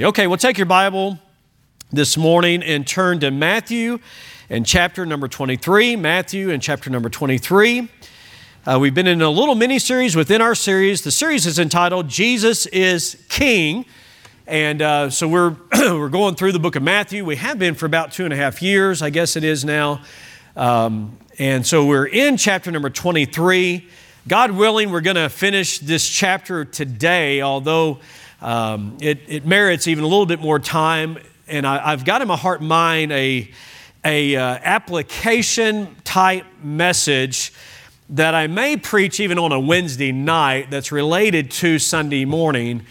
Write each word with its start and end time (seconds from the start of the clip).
Okay, 0.00 0.28
well, 0.28 0.36
take 0.36 0.58
your 0.58 0.64
Bible 0.64 1.18
this 1.90 2.16
morning 2.16 2.62
and 2.62 2.86
turn 2.86 3.18
to 3.18 3.32
Matthew 3.32 3.98
and 4.48 4.64
chapter 4.64 5.04
number 5.04 5.26
23. 5.26 5.96
Matthew 5.96 6.50
and 6.52 6.62
chapter 6.62 6.88
number 6.88 7.08
23. 7.08 7.88
Uh, 8.64 8.78
we've 8.80 8.94
been 8.94 9.08
in 9.08 9.20
a 9.22 9.28
little 9.28 9.56
mini 9.56 9.80
series 9.80 10.14
within 10.14 10.40
our 10.40 10.54
series. 10.54 11.02
The 11.02 11.10
series 11.10 11.46
is 11.46 11.58
entitled 11.58 12.06
Jesus 12.06 12.66
is 12.66 13.20
King. 13.28 13.86
And 14.46 14.82
uh, 14.82 15.10
so 15.10 15.26
we're, 15.26 15.56
we're 15.72 16.10
going 16.10 16.36
through 16.36 16.52
the 16.52 16.60
book 16.60 16.76
of 16.76 16.84
Matthew. 16.84 17.24
We 17.24 17.34
have 17.34 17.58
been 17.58 17.74
for 17.74 17.86
about 17.86 18.12
two 18.12 18.22
and 18.22 18.32
a 18.32 18.36
half 18.36 18.62
years, 18.62 19.02
I 19.02 19.10
guess 19.10 19.34
it 19.34 19.42
is 19.42 19.64
now. 19.64 20.02
Um, 20.54 21.18
and 21.40 21.66
so 21.66 21.84
we're 21.84 22.06
in 22.06 22.36
chapter 22.36 22.70
number 22.70 22.88
23. 22.88 23.88
God 24.28 24.52
willing, 24.52 24.92
we're 24.92 25.00
going 25.00 25.16
to 25.16 25.28
finish 25.28 25.80
this 25.80 26.08
chapter 26.08 26.64
today, 26.64 27.42
although 27.42 27.98
um, 28.40 28.96
it, 29.00 29.20
it, 29.26 29.46
merits 29.46 29.88
even 29.88 30.04
a 30.04 30.06
little 30.06 30.26
bit 30.26 30.40
more 30.40 30.58
time, 30.58 31.18
and 31.48 31.66
I, 31.66 31.90
have 31.90 32.04
got 32.04 32.22
in 32.22 32.28
my 32.28 32.36
heart 32.36 32.60
and 32.60 32.68
mind 32.68 33.10
a, 33.12 33.50
a 34.04 34.36
uh, 34.36 34.58
application 34.62 35.96
type 36.04 36.46
message 36.62 37.52
that 38.10 38.34
I 38.34 38.46
may 38.46 38.76
preach 38.76 39.20
even 39.20 39.38
on 39.38 39.52
a 39.52 39.60
Wednesday 39.60 40.12
night 40.12 40.70
that's 40.70 40.92
related 40.92 41.50
to 41.52 41.78
Sunday 41.78 42.24
morning. 42.24 42.86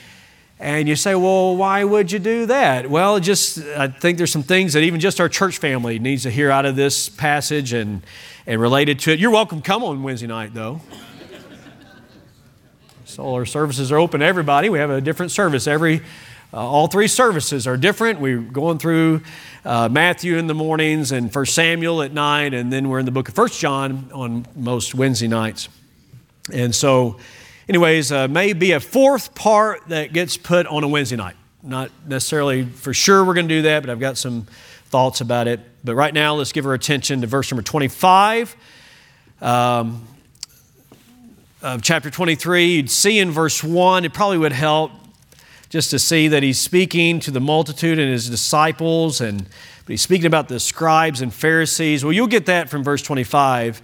And 0.59 0.88
you 0.88 0.95
say, 0.95 1.15
well, 1.15 1.55
why 1.55 1.83
would 1.83 2.11
you 2.11 2.19
do 2.19 2.47
that? 2.47 2.89
Well, 2.89 3.19
just 3.19 3.59
I 3.59 3.88
think 3.88 4.17
there's 4.17 4.31
some 4.31 4.43
things 4.43 4.73
that 4.73 4.81
even 4.81 4.99
just 4.99 5.19
our 5.19 5.29
church 5.29 5.59
family 5.59 5.99
needs 5.99 6.23
to 6.23 6.31
hear 6.31 6.49
out 6.52 6.66
of 6.66 6.75
this 6.75 7.09
passage 7.09 7.73
and, 7.73 8.03
and 8.45 8.59
related 8.59 8.99
to 9.02 9.11
it. 9.11 9.19
You're 9.19 9.31
welcome 9.31 9.61
come 9.61 9.83
on 9.83 10.03
Wednesday 10.03 10.27
night, 10.27 10.53
though. 10.53 10.81
So 13.17 13.34
our 13.34 13.48
services 13.48 13.91
are 13.91 13.98
open 13.98 14.20
to 14.20 14.27
everybody. 14.27 14.70
We 14.70 14.77
have 14.77 14.91
a 14.91 15.02
different 15.02 15.31
service 15.31 15.66
every. 15.66 16.02
Uh, 16.53 16.58
all 16.58 16.85
three 16.85 17.08
services 17.08 17.66
are 17.66 17.75
different. 17.75 18.20
We're 18.20 18.38
going 18.38 18.77
through 18.77 19.21
uh, 19.66 19.89
Matthew 19.89 20.38
in 20.38 20.45
the 20.45 20.53
mornings 20.53 21.11
and 21.11 21.33
First 21.33 21.56
Samuel 21.56 22.03
at 22.03 22.14
night, 22.14 22.53
and 22.53 22.72
then 22.72 22.89
we're 22.89 23.00
in 23.00 23.06
the 23.06 23.11
book 23.11 23.28
of 23.28 23.33
First 23.33 23.59
John 23.59 24.11
on 24.14 24.45
most 24.56 24.94
Wednesday 24.94 25.28
nights. 25.28 25.67
And 26.53 26.75
so, 26.75 27.17
anyways, 27.67 28.11
uh, 28.11 28.28
may 28.28 28.53
be 28.53 28.73
a 28.73 28.80
fourth 28.80 29.34
part 29.34 29.88
that 29.88 30.13
gets 30.13 30.38
put 30.38 30.67
on 30.67 30.84
a 30.84 30.88
Wednesday 30.88 31.16
night. 31.16 31.38
Not 31.63 31.89
necessarily 32.06 32.66
for 32.66 32.94
sure 32.94 33.25
we're 33.25 33.34
going 33.34 33.47
to 33.47 33.56
do 33.56 33.61
that, 33.63 33.80
but 33.80 33.89
I've 33.89 34.00
got 34.00 34.19
some 34.19 34.45
thoughts 34.89 35.22
about 35.22 35.47
it. 35.47 35.59
But 35.84 35.95
right 35.95 36.13
now, 36.13 36.36
let's 36.36 36.52
give 36.52 36.67
our 36.67 36.75
attention 36.75 37.22
to 37.22 37.28
verse 37.28 37.50
number 37.52 37.63
25. 37.63 38.56
Um, 39.41 40.08
of 41.61 41.81
chapter 41.81 42.11
23, 42.11 42.66
you'd 42.66 42.91
see 42.91 43.17
in 43.17 43.31
verse 43.31 43.63
1, 43.63 44.05
it 44.05 44.13
probably 44.13 44.38
would 44.38 44.52
help 44.52 44.91
just 45.69 45.89
to 45.89 45.97
see 45.97 46.27
that 46.27 46.44
he's 46.44 46.59
speaking 46.59 47.19
to 47.22 47.31
the 47.31 47.39
multitude 47.39 47.97
and 47.97 48.11
his 48.11 48.30
disciples, 48.30 49.19
and 49.19 49.41
but 49.41 49.94
he's 49.94 50.02
speaking 50.02 50.28
about 50.28 50.50
the 50.50 50.59
scribes 50.59 51.22
and 51.22 51.33
Pharisees. 51.33 52.03
Well, 52.03 52.13
you'll 52.13 52.28
get 52.28 52.45
that 52.45 52.69
from 52.69 52.83
verse 52.83 53.02
25, 53.02 53.81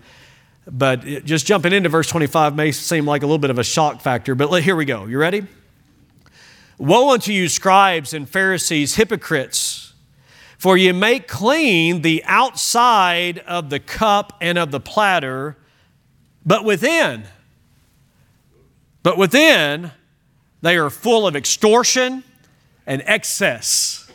but 0.72 1.02
just 1.04 1.48
jumping 1.48 1.74
into 1.74 1.90
verse 1.90 2.08
25 2.08 2.56
may 2.56 2.72
seem 2.72 3.06
like 3.06 3.24
a 3.24 3.26
little 3.26 3.40
bit 3.40 3.50
of 3.50 3.58
a 3.58 3.64
shock 3.64 4.02
factor, 4.02 4.36
but 4.36 4.62
here 4.62 4.76
we 4.76 4.86
go. 4.86 5.06
You 5.06 5.18
ready? 5.18 5.46
Woe 6.78 7.12
unto 7.12 7.32
you, 7.32 7.50
scribes 7.50 8.14
and 8.14 8.30
Pharisees, 8.30 8.96
hypocrites! 8.96 9.94
For 10.58 10.78
you 10.78 10.94
make 10.94 11.28
clean 11.28 12.04
the 12.04 12.24
outside 12.26 13.40
of 13.40 13.70
the 13.70 13.80
cup 13.80 14.38
and 14.40 14.58
of 14.58 14.72
the 14.72 14.80
platter, 14.80 15.58
but 16.46 16.64
within, 16.64 17.26
but 19.04 19.18
within, 19.18 19.92
they 20.62 20.78
are 20.78 20.90
full 20.90 21.28
of 21.28 21.36
extortion 21.36 22.24
and 22.88 23.04
excess. 23.06 24.10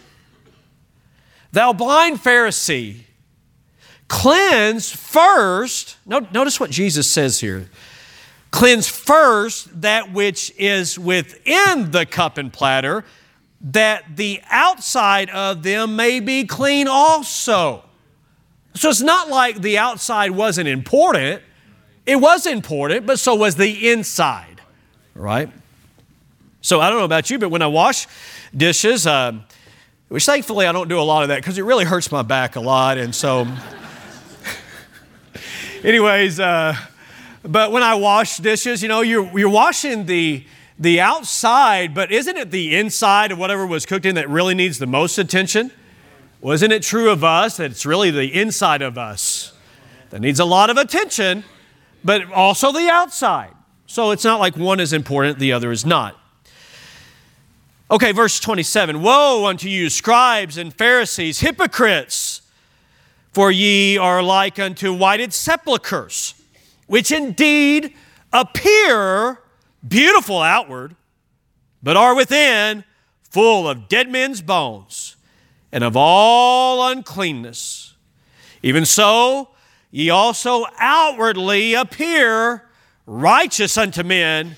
Thou 1.52 1.72
blind 1.74 2.18
Pharisee, 2.18 3.02
cleanse 4.08 4.90
first. 4.90 5.96
Notice 6.06 6.58
what 6.58 6.70
Jesus 6.70 7.08
says 7.08 7.40
here. 7.40 7.68
Cleanse 8.50 8.88
first 8.88 9.82
that 9.82 10.12
which 10.12 10.52
is 10.58 10.98
within 10.98 11.90
the 11.90 12.06
cup 12.06 12.38
and 12.38 12.50
platter, 12.50 13.04
that 13.60 14.16
the 14.16 14.40
outside 14.48 15.28
of 15.30 15.62
them 15.62 15.96
may 15.96 16.18
be 16.18 16.44
clean 16.44 16.88
also. 16.88 17.84
So 18.74 18.88
it's 18.88 19.02
not 19.02 19.28
like 19.28 19.60
the 19.60 19.76
outside 19.76 20.30
wasn't 20.30 20.68
important. 20.68 21.42
It 22.06 22.16
was 22.16 22.46
important, 22.46 23.04
but 23.04 23.18
so 23.18 23.34
was 23.34 23.56
the 23.56 23.90
inside 23.90 24.57
right? 25.18 25.50
So 26.60 26.80
I 26.80 26.88
don't 26.90 26.98
know 26.98 27.04
about 27.04 27.30
you, 27.30 27.38
but 27.38 27.50
when 27.50 27.62
I 27.62 27.66
wash 27.66 28.06
dishes, 28.56 29.06
uh, 29.06 29.32
which 30.08 30.24
thankfully 30.24 30.66
I 30.66 30.72
don't 30.72 30.88
do 30.88 30.98
a 30.98 31.02
lot 31.02 31.22
of 31.22 31.28
that 31.28 31.36
because 31.36 31.58
it 31.58 31.62
really 31.62 31.84
hurts 31.84 32.10
my 32.10 32.22
back 32.22 32.56
a 32.56 32.60
lot. 32.60 32.98
And 32.98 33.14
so, 33.14 33.46
anyways, 35.84 36.40
uh, 36.40 36.74
but 37.42 37.72
when 37.72 37.82
I 37.82 37.94
wash 37.94 38.38
dishes, 38.38 38.82
you 38.82 38.88
know, 38.88 39.00
you're, 39.00 39.38
you're 39.38 39.50
washing 39.50 40.06
the, 40.06 40.44
the 40.78 41.00
outside, 41.00 41.94
but 41.94 42.10
isn't 42.10 42.36
it 42.36 42.50
the 42.50 42.76
inside 42.76 43.32
of 43.32 43.38
whatever 43.38 43.66
was 43.66 43.86
cooked 43.86 44.06
in 44.06 44.14
that 44.14 44.28
really 44.28 44.54
needs 44.54 44.78
the 44.78 44.86
most 44.86 45.18
attention? 45.18 45.70
Wasn't 46.40 46.72
it 46.72 46.82
true 46.82 47.10
of 47.10 47.24
us 47.24 47.56
that 47.56 47.72
it's 47.72 47.84
really 47.84 48.10
the 48.10 48.32
inside 48.40 48.82
of 48.82 48.96
us 48.96 49.52
that 50.10 50.20
needs 50.20 50.38
a 50.38 50.44
lot 50.44 50.70
of 50.70 50.76
attention, 50.76 51.44
but 52.04 52.30
also 52.32 52.72
the 52.72 52.88
outside? 52.88 53.52
So 53.88 54.10
it's 54.10 54.22
not 54.22 54.38
like 54.38 54.54
one 54.54 54.80
is 54.80 54.92
important, 54.92 55.38
the 55.38 55.52
other 55.52 55.72
is 55.72 55.86
not. 55.86 56.14
Okay, 57.90 58.12
verse 58.12 58.38
27 58.38 59.00
Woe 59.00 59.46
unto 59.46 59.66
you, 59.66 59.88
scribes 59.88 60.58
and 60.58 60.72
Pharisees, 60.72 61.40
hypocrites! 61.40 62.42
For 63.32 63.50
ye 63.50 63.96
are 63.96 64.22
like 64.22 64.58
unto 64.58 64.94
whited 64.94 65.32
sepulchres, 65.32 66.34
which 66.86 67.10
indeed 67.10 67.94
appear 68.30 69.38
beautiful 69.86 70.42
outward, 70.42 70.94
but 71.82 71.96
are 71.96 72.14
within 72.14 72.84
full 73.22 73.66
of 73.66 73.88
dead 73.88 74.10
men's 74.10 74.42
bones 74.42 75.16
and 75.72 75.82
of 75.82 75.96
all 75.96 76.90
uncleanness. 76.90 77.94
Even 78.62 78.84
so, 78.84 79.48
ye 79.90 80.10
also 80.10 80.66
outwardly 80.78 81.72
appear 81.72 82.67
righteous 83.08 83.78
unto 83.78 84.02
men, 84.02 84.56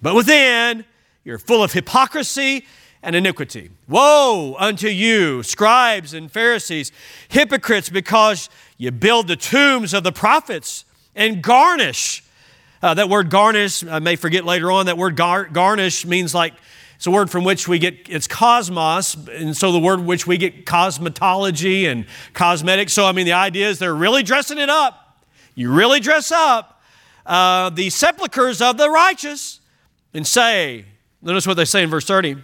but 0.00 0.14
within 0.14 0.84
you're 1.22 1.38
full 1.38 1.62
of 1.62 1.72
hypocrisy 1.72 2.66
and 3.02 3.14
iniquity. 3.14 3.70
Woe 3.86 4.56
unto 4.58 4.88
you, 4.88 5.42
scribes 5.42 6.14
and 6.14 6.32
Pharisees, 6.32 6.90
hypocrites, 7.28 7.90
because 7.90 8.48
you 8.78 8.90
build 8.90 9.28
the 9.28 9.36
tombs 9.36 9.92
of 9.92 10.02
the 10.02 10.12
prophets 10.12 10.86
and 11.14 11.42
garnish. 11.42 12.24
Uh, 12.82 12.94
that 12.94 13.08
word 13.08 13.30
garnish, 13.30 13.84
I 13.84 13.98
may 13.98 14.16
forget 14.16 14.44
later 14.44 14.72
on, 14.72 14.86
that 14.86 14.96
word 14.98 15.16
gar- 15.16 15.44
garnish 15.44 16.06
means 16.06 16.34
like 16.34 16.54
it's 16.96 17.06
a 17.06 17.10
word 17.10 17.30
from 17.30 17.44
which 17.44 17.68
we 17.68 17.78
get, 17.78 18.08
it's 18.08 18.26
cosmos, 18.26 19.14
and 19.28 19.54
so 19.54 19.72
the 19.72 19.78
word 19.78 20.00
which 20.00 20.26
we 20.26 20.38
get 20.38 20.64
cosmetology 20.64 21.84
and 21.84 22.06
cosmetics. 22.32 22.94
So, 22.94 23.04
I 23.04 23.12
mean, 23.12 23.26
the 23.26 23.32
idea 23.32 23.68
is 23.68 23.78
they're 23.78 23.94
really 23.94 24.22
dressing 24.22 24.58
it 24.58 24.70
up. 24.70 25.20
You 25.54 25.70
really 25.70 26.00
dress 26.00 26.32
up, 26.32 26.73
uh, 27.26 27.70
the 27.70 27.90
sepulchres 27.90 28.60
of 28.60 28.76
the 28.76 28.90
righteous 28.90 29.60
and 30.12 30.26
say, 30.26 30.84
notice 31.22 31.46
what 31.46 31.54
they 31.54 31.64
say 31.64 31.82
in 31.82 31.90
verse 31.90 32.04
30. 32.04 32.36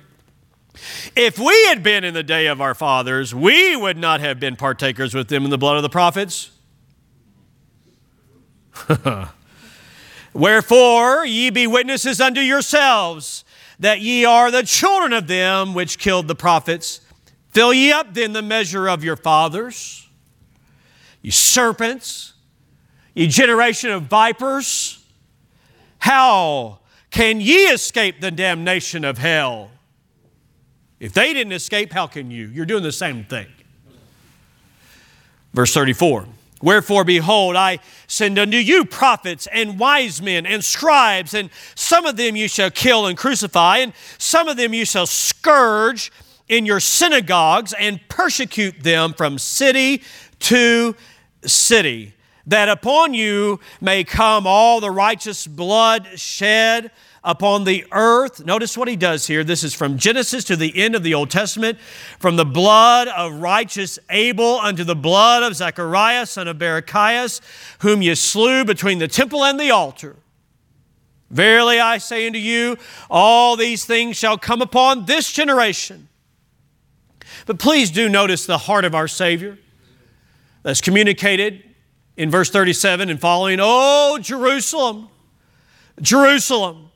If 1.15 1.39
we 1.39 1.67
had 1.67 1.83
been 1.83 2.05
in 2.05 2.15
the 2.15 2.23
day 2.23 2.47
of 2.47 2.61
our 2.61 2.75
fathers, 2.75 3.35
we 3.35 3.77
would 3.77 3.97
not 3.97 4.21
have 4.21 4.41
been 4.41 4.57
partakers 4.57 5.15
with 5.15 5.29
them 5.29 5.45
in 5.45 5.51
the 5.51 5.59
blood 5.59 5.77
of 5.77 5.83
the 5.83 5.89
prophets. 5.89 6.51
Wherefore, 10.33 11.27
ye 11.27 11.51
be 11.51 11.67
witnesses 11.67 12.21
unto 12.21 12.41
yourselves 12.41 13.45
that 13.81 14.01
ye 14.01 14.25
are 14.25 14.51
the 14.51 14.63
children 14.63 15.13
of 15.13 15.27
them 15.27 15.75
which 15.75 15.99
killed 15.99 16.29
the 16.29 16.35
prophets. 16.35 17.01
Fill 17.51 17.75
ye 17.75 17.91
up 17.91 18.15
then 18.15 18.33
the 18.33 18.43
measure 18.43 18.89
of 18.89 19.03
your 19.03 19.17
fathers, 19.17 20.09
ye 21.21 21.31
serpents 21.31 22.35
ye 23.15 23.27
generation 23.27 23.91
of 23.91 24.05
vipers, 24.05 25.05
how 25.99 26.79
can 27.11 27.41
ye 27.41 27.67
escape 27.67 28.21
the 28.21 28.31
damnation 28.31 29.05
of 29.05 29.19
hell? 29.19 29.71
If 30.99 31.13
they 31.13 31.33
didn't 31.33 31.53
escape, 31.53 31.93
how 31.93 32.07
can 32.07 32.31
you? 32.31 32.49
You're 32.49 32.67
doing 32.67 32.83
the 32.83 32.93
same 32.93 33.25
thing. 33.25 33.47
Verse 35.53 35.75
34 35.75 36.27
Wherefore, 36.63 37.05
behold, 37.05 37.57
I 37.57 37.79
send 38.07 38.39
unto 38.39 38.59
you 38.59 38.85
prophets 38.85 39.49
and 39.51 39.79
wise 39.79 40.21
men 40.21 40.45
and 40.45 40.63
scribes, 40.63 41.33
and 41.33 41.49
some 41.75 42.05
of 42.05 42.17
them 42.19 42.37
you 42.37 42.49
shall 42.49 42.71
kill 42.71 43.07
and 43.07 43.17
crucify, 43.17 43.79
and 43.79 43.95
some 44.19 44.47
of 44.47 44.59
them 44.59 44.75
you 44.75 44.85
shall 44.85 45.07
scourge 45.07 46.13
in 46.49 46.67
your 46.67 46.81
synagogues 46.81 47.73
and 47.73 47.99
persecute 48.09 48.83
them 48.83 49.15
from 49.15 49.39
city 49.39 50.03
to 50.41 50.95
city 51.47 52.13
that 52.47 52.69
upon 52.69 53.15
you 53.15 53.61
may 53.81 54.05
come 54.05 54.47
all 54.47 54.81
the 54.81 54.91
righteous 54.91 55.47
blood 55.47 56.07
shed 56.17 56.91
upon 57.23 57.65
the 57.65 57.85
earth. 57.93 58.45
Notice 58.45 58.77
what 58.79 58.89
he 58.89 58.97
does 58.97 59.27
here. 59.27 59.45
This 59.45 59.63
is 59.63 59.75
from 59.75 59.99
Genesis 59.99 60.45
to 60.45 60.57
the 60.57 60.77
end 60.77 60.95
of 60.95 61.03
the 61.03 61.15
Old 61.15 61.31
Testament, 61.31 61.79
from 62.19 62.37
the 62.37 62.45
blood 62.45 63.09
of 63.09 63.35
righteous 63.35 63.99
Abel 64.09 64.59
unto 64.59 64.85
the 64.85 64.97
blood 64.97 65.43
of 65.43 65.55
Zechariah, 65.55 66.27
son 66.27 66.49
of 66.49 66.57
Barachias, 66.59 67.41
whom 67.81 68.03
ye 68.03 68.15
slew 68.15 68.65
between 68.65 68.99
the 68.99 69.09
temple 69.09 69.45
and 69.45 69.61
the 69.61 69.71
altar. 69.71 70.17
Verily 71.31 71.79
I 71.79 71.99
say 71.99 72.27
unto 72.27 72.39
you, 72.39 72.77
all 73.09 73.57
these 73.57 73.85
things 73.85 74.17
shall 74.17 74.37
come 74.37 74.63
upon 74.63 75.05
this 75.05 75.31
generation. 75.31 76.09
But 77.47 77.59
please 77.59 77.91
do 77.91 78.09
notice 78.09 78.47
the 78.47 78.59
heart 78.59 78.85
of 78.85 78.95
our 78.95 79.07
Savior 79.07 79.59
that's 80.63 80.81
communicated 80.81 81.63
in 82.21 82.31
verse 82.31 82.51
37 82.51 83.09
and 83.09 83.19
following. 83.19 83.61
Oh, 83.63 84.19
Jerusalem, 84.21 85.09
Jerusalem, 86.03 86.91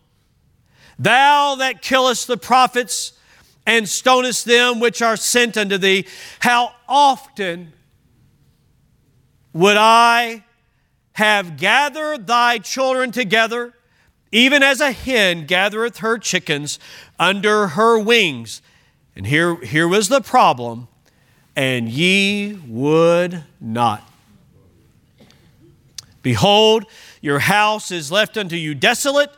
thou 0.98 1.54
that 1.54 1.80
killest 1.80 2.26
the 2.26 2.36
prophets 2.36 3.14
and 3.64 3.88
stonest 3.88 4.44
them 4.44 4.80
which 4.80 5.00
are 5.00 5.16
sent 5.16 5.56
unto 5.56 5.78
thee, 5.78 6.06
how 6.40 6.74
often 6.86 7.72
would 9.54 9.78
I 9.78 10.44
have 11.12 11.56
gathered 11.56 12.26
thy 12.26 12.58
children 12.58 13.10
together, 13.10 13.72
even 14.30 14.62
as 14.62 14.82
a 14.82 14.92
hen 14.92 15.46
gathereth 15.46 15.98
her 15.98 16.18
chickens 16.18 16.78
under 17.18 17.68
her 17.68 17.98
wings? 17.98 18.60
And 19.16 19.26
here, 19.26 19.56
here 19.64 19.88
was 19.88 20.10
the 20.10 20.20
problem, 20.20 20.88
and 21.56 21.88
ye 21.88 22.58
would 22.68 23.44
not. 23.58 24.10
Behold, 26.24 26.86
your 27.20 27.38
house 27.38 27.92
is 27.92 28.10
left 28.10 28.36
unto 28.36 28.56
you 28.56 28.74
desolate. 28.74 29.30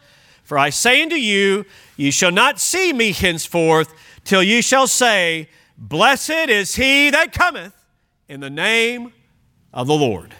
For 0.44 0.56
I 0.56 0.70
say 0.70 1.02
unto 1.02 1.16
you, 1.16 1.66
ye 1.96 2.12
shall 2.12 2.30
not 2.30 2.60
see 2.60 2.92
me 2.92 3.12
henceforth 3.12 3.92
till 4.24 4.42
ye 4.42 4.62
shall 4.62 4.86
say, 4.86 5.48
Blessed 5.76 6.30
is 6.30 6.76
he 6.76 7.10
that 7.10 7.32
cometh 7.32 7.74
in 8.28 8.40
the 8.40 8.48
name 8.48 9.12
of 9.74 9.88
the 9.88 9.94
Lord. 9.94 10.32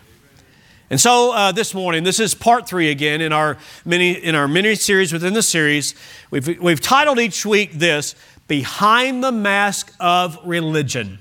And 0.89 1.01
so 1.01 1.33
uh, 1.33 1.51
this 1.51 1.75
morning, 1.75 2.05
this 2.05 2.21
is 2.21 2.33
part 2.33 2.69
three 2.69 2.91
again 2.91 3.21
in 3.21 3.33
our 3.33 3.59
mini 3.85 4.13
in 4.13 4.37
our 4.37 4.47
mini 4.47 4.77
series 4.77 5.13
within 5.13 5.35
the 5.35 5.43
series. 5.43 5.97
We've, 6.31 6.61
we've 6.61 6.81
titled 6.81 7.19
each 7.19 7.45
week 7.45 7.73
this 7.73 8.15
Behind 8.47 9.25
the 9.25 9.33
Mask 9.33 9.93
of 9.99 10.39
Religion. 10.45 11.19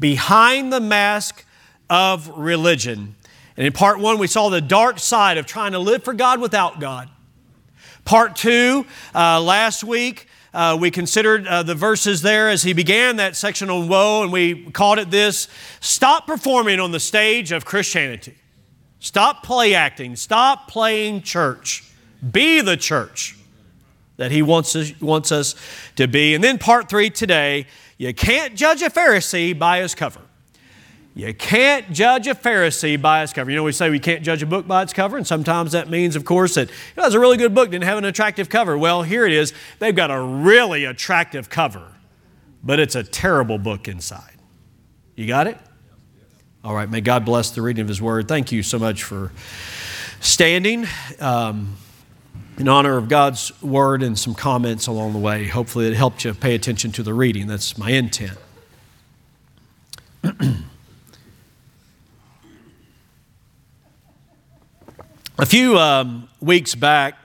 Behind 0.00 0.72
the 0.72 0.80
Mask 0.80 1.44
of 1.88 2.28
Religion. 2.36 3.14
And 3.58 3.66
in 3.66 3.72
part 3.72 3.98
one, 3.98 4.18
we 4.18 4.28
saw 4.28 4.50
the 4.50 4.60
dark 4.60 5.00
side 5.00 5.36
of 5.36 5.44
trying 5.44 5.72
to 5.72 5.80
live 5.80 6.04
for 6.04 6.14
God 6.14 6.40
without 6.40 6.78
God. 6.78 7.08
Part 8.04 8.36
two, 8.36 8.86
uh, 9.12 9.42
last 9.42 9.82
week, 9.82 10.28
uh, 10.54 10.78
we 10.80 10.92
considered 10.92 11.44
uh, 11.44 11.64
the 11.64 11.74
verses 11.74 12.22
there 12.22 12.48
as 12.48 12.62
he 12.62 12.72
began 12.72 13.16
that 13.16 13.34
section 13.34 13.68
on 13.68 13.88
woe, 13.88 14.22
and 14.22 14.30
we 14.30 14.70
called 14.70 15.00
it 15.00 15.10
this 15.10 15.48
Stop 15.80 16.24
performing 16.24 16.78
on 16.78 16.92
the 16.92 17.00
stage 17.00 17.50
of 17.50 17.64
Christianity. 17.64 18.36
Stop 19.00 19.42
play 19.42 19.74
acting. 19.74 20.14
Stop 20.14 20.68
playing 20.68 21.22
church. 21.22 21.82
Be 22.30 22.60
the 22.60 22.76
church 22.76 23.36
that 24.18 24.30
he 24.30 24.40
wants 24.40 24.76
us, 24.76 24.92
wants 25.00 25.32
us 25.32 25.56
to 25.96 26.06
be. 26.06 26.32
And 26.32 26.44
then 26.44 26.58
part 26.58 26.88
three 26.88 27.10
today, 27.10 27.66
you 27.96 28.14
can't 28.14 28.54
judge 28.54 28.82
a 28.82 28.88
Pharisee 28.88 29.58
by 29.58 29.80
his 29.80 29.96
cover. 29.96 30.20
You 31.18 31.34
can't 31.34 31.90
judge 31.90 32.28
a 32.28 32.34
Pharisee 32.36 33.02
by 33.02 33.24
its 33.24 33.32
cover. 33.32 33.50
You 33.50 33.56
know, 33.56 33.64
we 33.64 33.72
say 33.72 33.90
we 33.90 33.98
can't 33.98 34.22
judge 34.22 34.40
a 34.44 34.46
book 34.46 34.68
by 34.68 34.84
its 34.84 34.92
cover, 34.92 35.16
and 35.16 35.26
sometimes 35.26 35.72
that 35.72 35.90
means, 35.90 36.14
of 36.14 36.24
course, 36.24 36.54
that 36.54 36.68
you 36.68 37.02
know, 37.02 37.08
a 37.08 37.18
really 37.18 37.36
good 37.36 37.56
book, 37.56 37.72
didn't 37.72 37.86
have 37.86 37.98
an 37.98 38.04
attractive 38.04 38.48
cover. 38.48 38.78
Well, 38.78 39.02
here 39.02 39.26
it 39.26 39.32
is. 39.32 39.52
They've 39.80 39.96
got 39.96 40.12
a 40.12 40.20
really 40.20 40.84
attractive 40.84 41.50
cover, 41.50 41.90
but 42.62 42.78
it's 42.78 42.94
a 42.94 43.02
terrible 43.02 43.58
book 43.58 43.88
inside. 43.88 44.36
You 45.16 45.26
got 45.26 45.48
it? 45.48 45.58
All 46.62 46.72
right, 46.72 46.88
may 46.88 47.00
God 47.00 47.24
bless 47.24 47.50
the 47.50 47.62
reading 47.62 47.82
of 47.82 47.88
His 47.88 48.00
Word. 48.00 48.28
Thank 48.28 48.52
you 48.52 48.62
so 48.62 48.78
much 48.78 49.02
for 49.02 49.32
standing 50.20 50.86
um, 51.18 51.78
in 52.58 52.68
honor 52.68 52.96
of 52.96 53.08
God's 53.08 53.60
Word 53.60 54.04
and 54.04 54.16
some 54.16 54.36
comments 54.36 54.86
along 54.86 55.14
the 55.14 55.18
way. 55.18 55.48
Hopefully, 55.48 55.88
it 55.88 55.94
helped 55.94 56.24
you 56.24 56.32
pay 56.32 56.54
attention 56.54 56.92
to 56.92 57.02
the 57.02 57.12
reading. 57.12 57.48
That's 57.48 57.76
my 57.76 57.90
intent. 57.90 58.38
A 65.40 65.46
few 65.46 65.78
um, 65.78 66.28
weeks 66.40 66.74
back, 66.74 67.16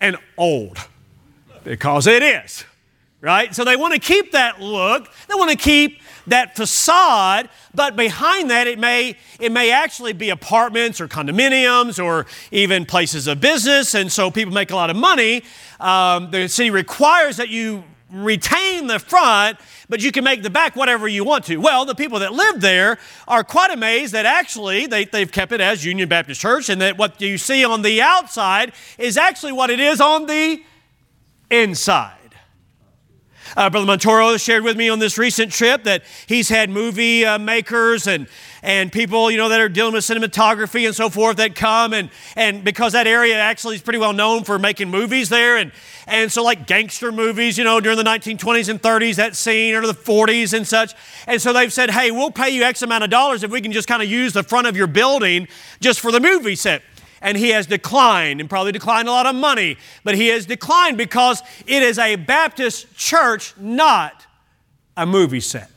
and 0.00 0.16
old. 0.36 0.78
Because 1.62 2.06
it 2.06 2.22
is, 2.22 2.64
right? 3.20 3.54
So 3.54 3.64
they 3.64 3.76
want 3.76 3.94
to 3.94 4.00
keep 4.00 4.32
that 4.32 4.60
look. 4.60 5.08
They 5.28 5.34
want 5.34 5.50
to 5.50 5.56
keep 5.56 6.00
that 6.26 6.56
facade, 6.56 7.48
but 7.74 7.96
behind 7.96 8.50
that 8.50 8.66
it 8.66 8.78
may, 8.78 9.16
it 9.40 9.52
may 9.52 9.70
actually 9.70 10.12
be 10.12 10.30
apartments 10.30 11.00
or 11.00 11.08
condominiums 11.08 12.02
or 12.02 12.26
even 12.50 12.86
places 12.86 13.26
of 13.26 13.40
business, 13.40 13.94
and 13.94 14.10
so 14.10 14.30
people 14.30 14.52
make 14.52 14.70
a 14.70 14.76
lot 14.76 14.90
of 14.90 14.96
money. 14.96 15.42
Um, 15.80 16.30
the 16.30 16.48
city 16.48 16.70
requires 16.70 17.36
that 17.36 17.48
you 17.48 17.84
retain 18.10 18.86
the 18.86 18.98
front, 18.98 19.58
but 19.88 20.00
you 20.00 20.12
can 20.12 20.24
make 20.24 20.42
the 20.42 20.50
back 20.50 20.76
whatever 20.76 21.08
you 21.08 21.24
want 21.24 21.44
to. 21.46 21.56
Well, 21.56 21.84
the 21.84 21.94
people 21.94 22.20
that 22.20 22.32
live 22.32 22.60
there 22.60 22.98
are 23.26 23.42
quite 23.42 23.70
amazed 23.70 24.12
that 24.14 24.26
actually 24.26 24.86
they, 24.86 25.04
they've 25.04 25.30
kept 25.30 25.52
it 25.52 25.60
as 25.60 25.84
Union 25.84 26.08
Baptist 26.08 26.40
Church 26.40 26.68
and 26.68 26.80
that 26.80 26.96
what 26.96 27.20
you 27.20 27.38
see 27.38 27.64
on 27.64 27.82
the 27.82 28.00
outside 28.00 28.72
is 28.98 29.16
actually 29.16 29.52
what 29.52 29.70
it 29.70 29.80
is 29.80 30.00
on 30.00 30.26
the 30.26 30.62
inside. 31.50 32.23
Uh, 33.56 33.70
Brother 33.70 33.86
Montoro 33.86 34.42
shared 34.42 34.64
with 34.64 34.76
me 34.76 34.88
on 34.88 34.98
this 34.98 35.16
recent 35.16 35.52
trip 35.52 35.84
that 35.84 36.02
he's 36.26 36.48
had 36.48 36.70
movie 36.70 37.24
uh, 37.24 37.38
makers 37.38 38.08
and, 38.08 38.26
and 38.62 38.90
people, 38.90 39.30
you 39.30 39.36
know, 39.36 39.48
that 39.48 39.60
are 39.60 39.68
dealing 39.68 39.92
with 39.92 40.04
cinematography 40.04 40.86
and 40.86 40.94
so 40.94 41.08
forth 41.08 41.36
that 41.36 41.54
come 41.54 41.92
and, 41.92 42.10
and 42.34 42.64
because 42.64 42.94
that 42.94 43.06
area 43.06 43.38
actually 43.38 43.76
is 43.76 43.82
pretty 43.82 44.00
well 44.00 44.12
known 44.12 44.42
for 44.42 44.58
making 44.58 44.90
movies 44.90 45.28
there. 45.28 45.56
And, 45.56 45.70
and 46.08 46.32
so 46.32 46.42
like 46.42 46.66
gangster 46.66 47.12
movies, 47.12 47.56
you 47.56 47.62
know, 47.62 47.78
during 47.80 47.96
the 47.96 48.04
1920s 48.04 48.68
and 48.68 48.82
30s, 48.82 49.16
that 49.16 49.36
scene, 49.36 49.74
or 49.74 49.86
the 49.86 49.94
40s 49.94 50.52
and 50.52 50.66
such. 50.66 50.94
And 51.28 51.40
so 51.40 51.52
they've 51.52 51.72
said, 51.72 51.90
hey, 51.90 52.10
we'll 52.10 52.32
pay 52.32 52.50
you 52.50 52.64
X 52.64 52.82
amount 52.82 53.04
of 53.04 53.10
dollars 53.10 53.44
if 53.44 53.52
we 53.52 53.60
can 53.60 53.70
just 53.70 53.86
kind 53.86 54.02
of 54.02 54.10
use 54.10 54.32
the 54.32 54.42
front 54.42 54.66
of 54.66 54.76
your 54.76 54.88
building 54.88 55.46
just 55.80 56.00
for 56.00 56.10
the 56.10 56.20
movie 56.20 56.56
set 56.56 56.82
and 57.24 57.38
he 57.38 57.48
has 57.48 57.66
declined 57.66 58.38
and 58.38 58.50
probably 58.50 58.70
declined 58.70 59.08
a 59.08 59.10
lot 59.10 59.24
of 59.24 59.34
money, 59.34 59.78
but 60.04 60.14
he 60.14 60.28
has 60.28 60.44
declined 60.44 60.98
because 60.98 61.42
it 61.66 61.82
is 61.82 61.98
a 61.98 62.16
Baptist 62.16 62.94
church, 62.96 63.54
not 63.56 64.26
a 64.94 65.06
movie 65.06 65.40
set. 65.40 65.70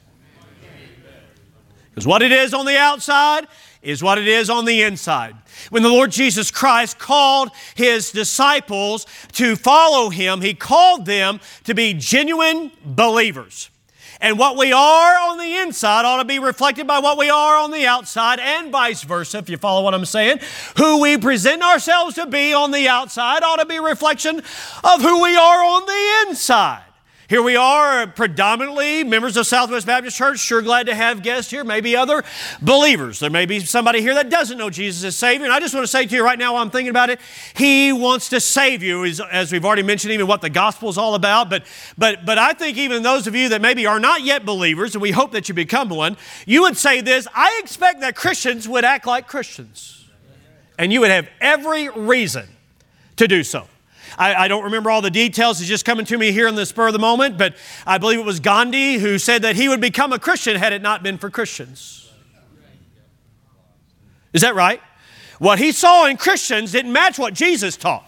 Because 1.89 2.05
what 2.05 2.21
it 2.21 2.33
is 2.33 2.53
on 2.53 2.65
the 2.65 2.77
outside 2.77 3.47
is 3.81 4.03
what 4.03 4.17
it 4.17 4.27
is 4.27 4.49
on 4.49 4.65
the 4.65 4.83
inside. 4.83 5.35
When 5.69 5.83
the 5.83 5.89
Lord 5.89 6.11
Jesus 6.11 6.51
Christ 6.51 6.99
called 6.99 7.49
his 7.75 8.11
disciples 8.11 9.07
to 9.31 9.55
follow 9.55 10.09
him, 10.09 10.41
he 10.41 10.53
called 10.53 11.05
them 11.05 11.39
to 11.63 11.73
be 11.73 11.93
genuine 11.93 12.71
believers. 12.83 13.69
And 14.19 14.39
what 14.39 14.57
we 14.57 14.71
are 14.71 15.29
on 15.29 15.37
the 15.37 15.57
inside 15.57 16.05
ought 16.05 16.17
to 16.17 16.25
be 16.25 16.39
reflected 16.39 16.87
by 16.87 16.99
what 16.99 17.17
we 17.17 17.29
are 17.29 17.57
on 17.57 17.71
the 17.71 17.85
outside, 17.85 18.39
and 18.39 18.71
vice 18.71 19.03
versa, 19.03 19.37
if 19.39 19.49
you 19.49 19.57
follow 19.57 19.83
what 19.83 19.93
I'm 19.93 20.05
saying. 20.05 20.39
Who 20.77 21.01
we 21.01 21.17
present 21.17 21.61
ourselves 21.61 22.15
to 22.15 22.25
be 22.25 22.53
on 22.53 22.71
the 22.71 22.87
outside 22.87 23.43
ought 23.43 23.57
to 23.57 23.65
be 23.65 23.77
a 23.77 23.81
reflection 23.81 24.37
of 24.37 25.01
who 25.01 25.21
we 25.21 25.35
are 25.35 25.63
on 25.63 25.85
the 25.85 26.29
inside. 26.29 26.86
Here 27.29 27.41
we 27.41 27.57
are, 27.57 28.07
predominantly 28.07 29.03
members 29.03 29.35
of 29.35 29.45
Southwest 29.45 29.85
Baptist 29.85 30.15
Church. 30.15 30.39
Sure 30.39 30.61
glad 30.61 30.85
to 30.85 30.95
have 30.95 31.21
guests 31.21 31.51
here, 31.51 31.65
maybe 31.65 31.93
other 31.93 32.23
believers. 32.61 33.19
There 33.19 33.29
may 33.29 33.45
be 33.45 33.59
somebody 33.59 33.99
here 33.99 34.13
that 34.13 34.29
doesn't 34.29 34.57
know 34.57 34.69
Jesus 34.69 35.03
as 35.03 35.17
Savior. 35.17 35.43
And 35.43 35.53
I 35.53 35.59
just 35.59 35.73
want 35.73 35.83
to 35.83 35.91
say 35.91 36.05
to 36.05 36.15
you 36.15 36.23
right 36.23 36.39
now 36.39 36.53
while 36.53 36.61
I'm 36.61 36.69
thinking 36.69 36.89
about 36.89 37.09
it, 37.09 37.19
He 37.53 37.91
wants 37.91 38.29
to 38.29 38.39
save 38.39 38.81
you, 38.81 39.03
as 39.03 39.51
we've 39.51 39.65
already 39.65 39.83
mentioned, 39.83 40.13
even 40.13 40.25
what 40.25 40.39
the 40.39 40.49
gospel 40.49 40.87
is 40.87 40.97
all 40.97 41.15
about. 41.15 41.49
But, 41.49 41.65
but, 41.97 42.25
but 42.25 42.37
I 42.37 42.53
think 42.53 42.77
even 42.77 43.03
those 43.03 43.27
of 43.27 43.35
you 43.35 43.49
that 43.49 43.61
maybe 43.61 43.85
are 43.85 43.99
not 43.99 44.21
yet 44.21 44.45
believers, 44.45 44.95
and 44.95 45.01
we 45.01 45.11
hope 45.11 45.33
that 45.33 45.49
you 45.49 45.53
become 45.53 45.89
one, 45.89 46.15
you 46.45 46.61
would 46.61 46.77
say 46.77 47.01
this 47.01 47.27
I 47.35 47.59
expect 47.61 47.99
that 47.99 48.15
Christians 48.15 48.69
would 48.69 48.85
act 48.85 49.05
like 49.05 49.27
Christians. 49.27 50.05
And 50.79 50.93
you 50.93 51.01
would 51.01 51.11
have 51.11 51.27
every 51.41 51.89
reason 51.89 52.47
to 53.17 53.27
do 53.27 53.43
so. 53.43 53.67
I, 54.17 54.33
I, 54.33 54.47
don't 54.47 54.63
remember 54.63 54.89
all 54.89 55.01
the 55.01 55.11
details. 55.11 55.59
It's 55.59 55.69
just 55.69 55.85
coming 55.85 56.05
to 56.05 56.17
me 56.17 56.31
here 56.31 56.47
in 56.47 56.55
the 56.55 56.65
spur 56.65 56.87
of 56.87 56.93
the 56.93 56.99
moment, 56.99 57.37
but 57.37 57.55
I 57.85 57.97
believe 57.97 58.19
it 58.19 58.25
was 58.25 58.39
Gandhi 58.39 58.95
who 58.97 59.19
said 59.19 59.43
that 59.43 59.55
he 59.55 59.69
would 59.69 59.81
become 59.81 60.11
a 60.11 60.19
Christian 60.19 60.55
had 60.55 60.73
it 60.73 60.81
not 60.81 61.03
been 61.03 61.17
for 61.17 61.29
Christians. 61.29 62.09
Is 64.33 64.41
that 64.41 64.55
right? 64.55 64.81
What 65.39 65.59
he 65.59 65.71
saw 65.71 66.07
in 66.07 66.17
Christians 66.17 66.71
didn't 66.71 66.91
match 66.93 67.19
what 67.19 67.33
Jesus 67.33 67.77
taught. 67.77 68.05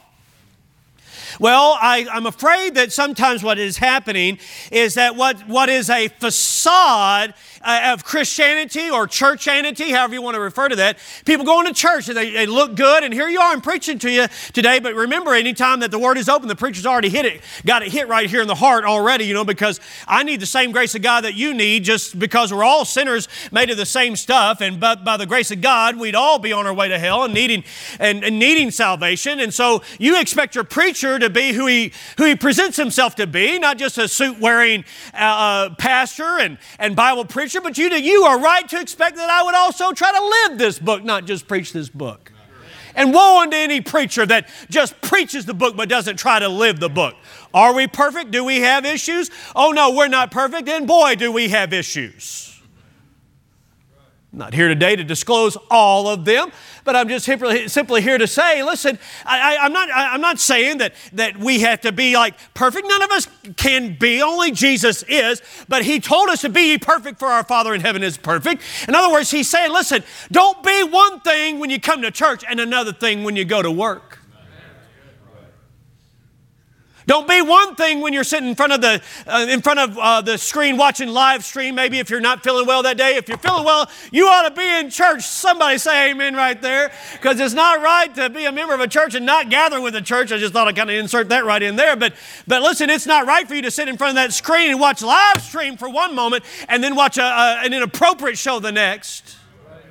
Well, 1.40 1.78
I, 1.80 2.08
am 2.12 2.26
afraid 2.26 2.76
that 2.76 2.92
sometimes 2.92 3.44
what 3.44 3.60
is 3.60 3.78
happening 3.78 4.40
is 4.72 4.96
that 4.96 5.16
what, 5.16 5.48
what 5.48 5.70
is 5.70 5.90
a 5.90 6.08
facade 6.08 7.34
uh, 7.62 7.92
of 7.94 8.04
Christianity 8.04 8.90
or 8.90 9.08
churchanity, 9.08 9.92
however 9.92 10.14
you 10.14 10.22
want 10.22 10.36
to 10.36 10.42
refer 10.42 10.70
to 10.70 10.76
that. 10.78 10.98
People 11.26 11.46
going 11.46 11.66
to 11.66 11.74
church 11.74 12.08
and 12.08 12.18
they, 12.18 12.32
they 12.32 12.46
look 12.46 12.76
good, 12.76 13.04
and 13.04 13.14
here 13.14 13.28
you 13.28 13.40
are, 13.40 13.52
I'm 13.52 13.62
preaching 13.62 14.00
to 14.00 14.10
you 14.10 14.28
today. 14.54 14.80
But 14.80 14.96
remember, 14.96 15.34
anytime 15.34 15.82
that 15.82 15.92
the 15.92 16.00
word 16.00 16.18
is 16.18 16.30
open, 16.30 16.48
the 16.48 16.56
preacher's 16.56 16.86
already 16.86 17.10
hit 17.10 17.26
it, 17.26 17.42
got 17.66 17.84
it 17.84 17.92
hit 17.92 18.08
right 18.08 18.30
here 18.30 18.42
in 18.42 18.48
the 18.48 18.56
heart 18.56 18.86
already, 18.86 19.26
you 19.26 19.34
know, 19.34 19.44
because 19.44 19.80
I 20.08 20.24
need 20.24 20.40
the 20.40 20.46
same 20.46 20.72
grace 20.72 20.96
of 20.96 21.02
God 21.02 21.22
that 21.22 21.34
you 21.34 21.54
need 21.54 21.84
just 21.84 22.18
because 22.18 22.54
we're 22.54 22.64
all 22.64 22.86
sinners 22.86 23.28
made 23.52 23.70
of 23.70 23.78
the 23.78 23.86
same 23.86 24.16
stuff. 24.16 24.62
And 24.62 24.80
but 24.80 25.04
by 25.04 25.18
the 25.18 25.26
grace 25.26 25.52
of 25.52 25.62
God, 25.62 25.98
we'd 25.98 26.16
all 26.16 26.40
be 26.40 26.54
on 26.54 26.66
our 26.66 26.74
way 26.74 26.88
to 26.88 27.00
hell 27.00 27.24
and 27.24 27.34
needing 27.34 27.64
and, 28.00 28.24
and 28.24 28.40
needing 28.40 28.72
salvation. 28.72 29.40
And 29.40 29.54
so 29.54 29.82
you 29.98 30.20
expect 30.20 30.56
your 30.56 30.64
preacher 30.64 31.20
to 31.20 31.30
be 31.30 31.54
who 31.54 31.66
he 31.66 31.92
who 32.18 32.26
he 32.26 32.36
presents 32.36 32.78
himself 32.78 33.16
to 33.16 33.28
be, 33.28 33.60
not 33.60 33.78
just 33.78 33.98
a 33.98 34.08
suit 34.08 34.40
wearing 34.40 34.86
uh, 35.14 35.18
uh, 35.18 35.76
pastor 35.76 36.40
and, 36.40 36.58
and 36.78 36.96
Bible 36.96 37.26
preacher 37.26 37.49
preacher, 37.50 37.62
but 37.62 37.78
you, 37.80 37.90
you 37.96 38.24
are 38.26 38.40
right 38.40 38.68
to 38.70 38.80
expect 38.80 39.16
that 39.16 39.30
I 39.30 39.42
would 39.42 39.56
also 39.56 39.92
try 39.92 40.12
to 40.12 40.24
live 40.24 40.60
this 40.60 40.78
book, 40.78 41.04
not 41.04 41.26
just 41.26 41.48
preach 41.48 41.74
this 41.74 41.90
book. 41.90 42.32
And 42.94 43.12
woe 43.12 43.42
unto 43.42 43.56
any 43.56 43.82
preacher 43.82 44.24
that 44.26 44.50
just 44.70 45.00
preaches 45.02 45.46
the 45.46 45.54
book 45.56 45.76
but 45.76 45.90
doesn't 45.90 46.18
try 46.18 46.38
to 46.40 46.48
live 46.48 46.80
the 46.80 46.90
book. 46.90 47.16
Are 47.54 47.74
we 47.74 47.88
perfect? 47.88 48.30
Do 48.30 48.44
we 48.44 48.60
have 48.60 48.86
issues? 48.86 49.32
Oh 49.56 49.72
no, 49.72 49.96
we're 49.96 50.10
not 50.10 50.30
perfect, 50.30 50.70
and 50.70 50.86
boy, 50.86 51.16
do 51.16 51.32
we 51.32 51.50
have 51.50 51.74
issues. 51.74 52.49
Not 54.32 54.54
here 54.54 54.68
today 54.68 54.96
to 54.96 55.04
disclose 55.04 55.58
all 55.72 56.08
of 56.08 56.24
them, 56.24 56.52
but 56.84 56.96
I'm 56.96 57.10
just 57.10 57.26
simply 57.26 58.02
here 58.02 58.18
to 58.20 58.28
say, 58.28 58.62
listen, 58.62 59.00
I, 59.26 59.56
am 59.56 59.74
not, 59.74 59.90
I'm 59.92 60.22
not 60.22 60.40
saying 60.40 60.78
that, 60.78 60.94
that 61.14 61.36
we 61.38 61.62
have 61.62 61.82
to 61.82 61.92
be 61.92 62.14
like 62.14 62.36
perfect. 62.54 62.88
None 62.88 63.02
of 63.02 63.10
us 63.10 63.28
can 63.58 63.96
be, 63.96 64.22
only 64.22 64.52
Jesus 64.52 65.02
is, 65.08 65.42
but 65.68 65.84
He 65.84 66.00
told 66.00 66.30
us 66.30 66.42
to 66.42 66.50
be 66.50 66.78
perfect 66.78 67.18
for 67.18 67.28
our 67.28 67.44
Father 67.44 67.74
in 67.74 67.82
heaven 67.82 68.04
is 68.04 68.20
perfect. 68.20 68.62
In 68.88 68.94
other 68.94 69.12
words, 69.12 69.32
He's 69.32 69.50
saying, 69.50 69.74
listen, 69.74 70.04
don't 70.32 70.62
be 70.62 70.84
one 70.84 71.22
thing 71.22 71.58
when 71.58 71.72
you 71.72 71.80
come 71.80 72.04
to 72.04 72.12
church 72.12 72.44
and 72.48 72.60
another 72.60 72.94
thing 72.94 73.24
when 73.24 73.36
you 73.36 73.46
go 73.46 73.64
to 73.64 73.72
work. 73.72 74.19
Don't 77.10 77.28
be 77.28 77.42
one 77.42 77.74
thing 77.74 78.02
when 78.02 78.14
you're 78.14 78.24
sitting 78.24 78.50
in 78.50 78.54
front 78.54 78.72
of 78.72 78.82
the 78.82 79.02
uh, 79.26 79.48
in 79.50 79.64
front 79.64 79.80
of 79.80 79.98
uh, 79.98 80.22
the 80.22 80.38
screen 80.38 80.78
watching 80.78 81.10
live 81.10 81.44
stream. 81.44 81.74
Maybe 81.74 81.98
if 81.98 82.08
you're 82.12 82.20
not 82.20 82.44
feeling 82.44 82.68
well 82.68 82.84
that 82.84 82.98
day, 82.98 83.16
if 83.16 83.28
you're 83.28 83.40
feeling 83.40 83.64
well, 83.64 83.90
you 84.12 84.28
ought 84.28 84.48
to 84.48 84.54
be 84.54 84.64
in 84.78 84.92
church. 84.92 85.24
Somebody 85.24 85.80
say 85.80 86.12
Amen 86.12 86.36
right 86.36 86.62
there, 86.62 86.92
because 87.14 87.40
it's 87.40 87.56
not 87.56 87.82
right 87.82 88.14
to 88.14 88.30
be 88.30 88.46
a 88.46 88.52
member 88.52 88.76
of 88.76 88.80
a 88.80 88.88
church 88.88 89.16
and 89.16 89.26
not 89.26 89.50
gather 89.50 89.82
with 89.82 89.94
the 89.96 90.04
church. 90.04 90.32
I 90.32 90.38
just 90.38 90.54
thought 90.54 90.68
I'd 90.68 90.76
kind 90.76 90.92
of 90.92 90.98
insert 90.98 91.30
that 91.30 91.46
right 91.46 91.64
in 91.64 91.78
there. 91.78 91.96
But 91.96 92.14
but 92.46 92.62
listen, 92.62 92.92
it's 92.92 93.08
not 93.08 93.26
right 93.26 93.48
for 93.48 93.56
you 93.56 93.64
to 93.64 93.72
sit 93.72 93.88
in 93.88 93.98
front 93.98 94.12
of 94.12 94.16
that 94.18 94.32
screen 94.32 94.70
and 94.70 94.80
watch 94.80 95.02
live 95.02 95.42
stream 95.42 95.78
for 95.78 95.90
one 95.90 96.14
moment 96.14 96.44
and 96.68 96.84
then 96.84 96.94
watch 96.96 97.18
a, 97.18 97.24
a, 97.24 97.62
an 97.66 97.74
inappropriate 97.74 98.38
show 98.38 98.60
the 98.60 98.72
next. 98.72 99.39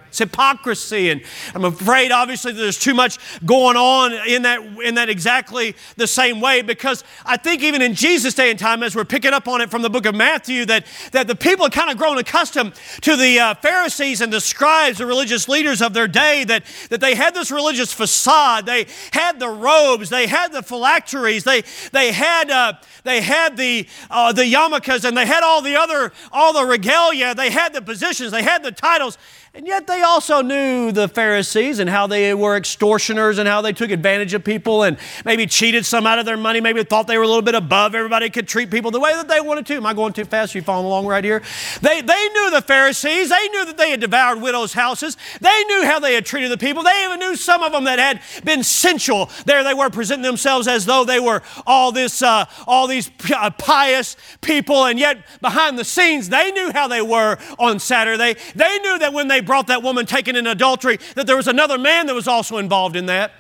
It's 0.09 0.19
hypocrisy. 0.19 1.11
And 1.11 1.23
I'm 1.55 1.65
afraid, 1.65 2.13
obviously, 2.13 2.53
that 2.53 2.61
there's 2.61 2.79
too 2.79 2.95
much 2.95 3.19
going 3.45 3.77
on 3.77 4.13
in 4.27 4.43
that, 4.43 4.61
in 4.83 4.95
that 4.97 5.09
exactly 5.09 5.77
the 5.97 6.07
same 6.07 6.41
way 6.41 6.63
because 6.63 7.05
I 7.25 7.37
think 7.37 7.63
even 7.63 7.83
in 7.83 7.95
Jesus' 7.95 8.35
day 8.35 8.51
and 8.51 8.59
time, 8.59 8.83
as 8.83 8.97
we're 8.97 9.05
picking 9.05 9.33
up 9.33 9.49
on 9.49 9.61
it 9.61 9.71
from 9.71 9.83
the 9.83 9.91
book 9.91 10.07
of 10.07 10.15
Matthew, 10.15 10.65
that, 10.67 10.87
that 11.13 11.27
the 11.27 11.37
people 11.37 11.65
had 11.65 11.73
kind 11.73 11.91
of 11.91 11.97
grown 11.97 12.19
accustomed 12.19 12.75
to 13.03 13.17
the 13.17 13.39
uh, 13.39 13.55
Pharisees 13.55 14.21
and 14.21 14.33
the 14.33 14.41
scribes, 14.41 14.99
the 14.99 15.07
religious 15.07 15.49
leaders 15.49 15.83
of 15.83 15.93
their 15.93 16.09
day, 16.09 16.45
that, 16.45 16.65
that 16.91 17.01
they 17.01 17.15
had 17.15 17.35
this 17.35 17.51
religious 17.51 17.93
facade. 17.93 18.67
They 18.67 18.87
had 19.13 19.39
the 19.39 19.49
robes, 19.49 20.09
they 20.09 20.27
had 20.27 20.53
the 20.53 20.63
phylacteries, 20.63 21.45
they, 21.45 21.63
they 21.93 22.13
had, 22.13 22.51
uh, 22.51 22.75
they 23.05 23.21
had 23.21 23.57
the, 23.57 23.87
uh, 24.11 24.33
the 24.33 24.45
yarmulkes, 24.45 25.05
and 25.05 25.17
they 25.17 25.27
had 25.27 25.43
all 25.43 25.63
the 25.63 25.77
other, 25.77 26.13
all 26.33 26.53
the 26.53 26.65
regalia, 26.65 27.35
they 27.35 27.51
had 27.51 27.73
the 27.73 27.83
positions, 27.83 28.33
they 28.33 28.43
had 28.43 28.63
the 28.63 28.73
titles. 28.73 29.19
And 29.55 29.67
yet 29.67 29.87
they 29.87 30.03
also 30.03 30.43
knew 30.43 30.93
the 30.93 31.09
Pharisees 31.09 31.79
and 31.79 31.89
how 31.89 32.07
they 32.07 32.35
were 32.35 32.55
extortioners 32.55 33.39
and 33.39 33.49
how 33.49 33.63
they 33.63 33.73
took 33.73 33.91
advantage 33.91 34.35
of 34.35 34.45
people 34.45 34.83
and 34.83 34.99
maybe 35.25 35.47
cheated 35.47 35.87
some 35.87 36.07
out 36.07 36.19
of 36.19 36.27
their 36.27 36.37
money, 36.37 36.61
maybe 36.61 36.85
thought 36.85 37.07
they 37.07 37.17
were 37.17 37.25
a 37.25 37.27
little 37.27 37.43
bit 37.43 37.55
above 37.55 37.95
everybody, 37.95 38.29
could 38.29 38.47
treat 38.47 38.71
people 38.71 38.91
the 38.91 39.01
way 39.01 39.15
that 39.15 39.27
they 39.27 39.41
wanted 39.41 39.65
to. 39.67 39.77
Am 39.77 39.87
I 39.87 39.95
going 39.95 40.13
too 40.13 40.27
fast? 40.27 40.55
Are 40.55 40.59
you 40.59 40.63
following 40.63 40.87
along 40.87 41.07
right 41.07 41.25
here? 41.25 41.43
They, 41.81 42.03
they 42.03 42.29
knew 42.29 42.51
the 42.51 42.61
Pharisees. 42.61 43.31
They 43.31 43.49
knew 43.49 43.65
that 43.65 43.79
they 43.79 43.91
had 43.91 44.01
devoured 44.01 44.43
widows' 44.43 44.75
houses. 44.75 45.17
They 45.41 45.65
knew 45.65 45.85
how 45.87 45.99
they 45.99 46.15
had 46.15 46.27
treated 46.27 46.51
the 46.53 46.59
people. 46.59 46.83
They 46.83 47.05
even 47.07 47.19
knew 47.19 47.35
some 47.35 47.63
of 47.63 47.73
them 47.73 47.85
that 47.85 47.99
had 47.99 48.21
been 48.45 48.63
sensual. 48.63 49.31
There 49.47 49.65
they 49.65 49.75
were 49.75 49.89
presenting 49.89 50.25
themselves 50.25 50.69
as 50.69 50.85
though 50.85 51.05
they 51.05 51.21
were 51.21 51.43
all, 51.67 51.91
this, 51.91 52.23
uh, 52.23 52.45
all 52.67 52.87
these 52.87 53.11
uh, 53.35 53.51
pious 53.51 54.17
people, 54.43 54.85
and 54.85 54.99
yet 54.99 55.25
behind 55.41 55.79
the 55.79 55.85
scenes, 55.85 56.29
they 56.29 56.53
knew 56.53 56.71
how 56.71 56.87
they 56.87 57.03
were 57.03 57.39
on 57.59 57.81
Saturday. 57.81 58.37
They 58.55 58.79
knew 58.81 58.99
that 58.99 59.15
when 59.15 59.27
they 59.27 59.38
brought 59.41 59.67
that 59.69 59.83
woman 59.83 60.07
taken 60.07 60.37
in 60.37 60.47
adultery, 60.47 60.99
that 61.15 61.27
there 61.27 61.37
was 61.37 61.49
another 61.49 61.79
man 61.79 62.07
that 62.07 62.15
was 62.15 62.29
also 62.29 62.59
involved 62.59 62.97
in 62.97 63.07
that. 63.07 63.33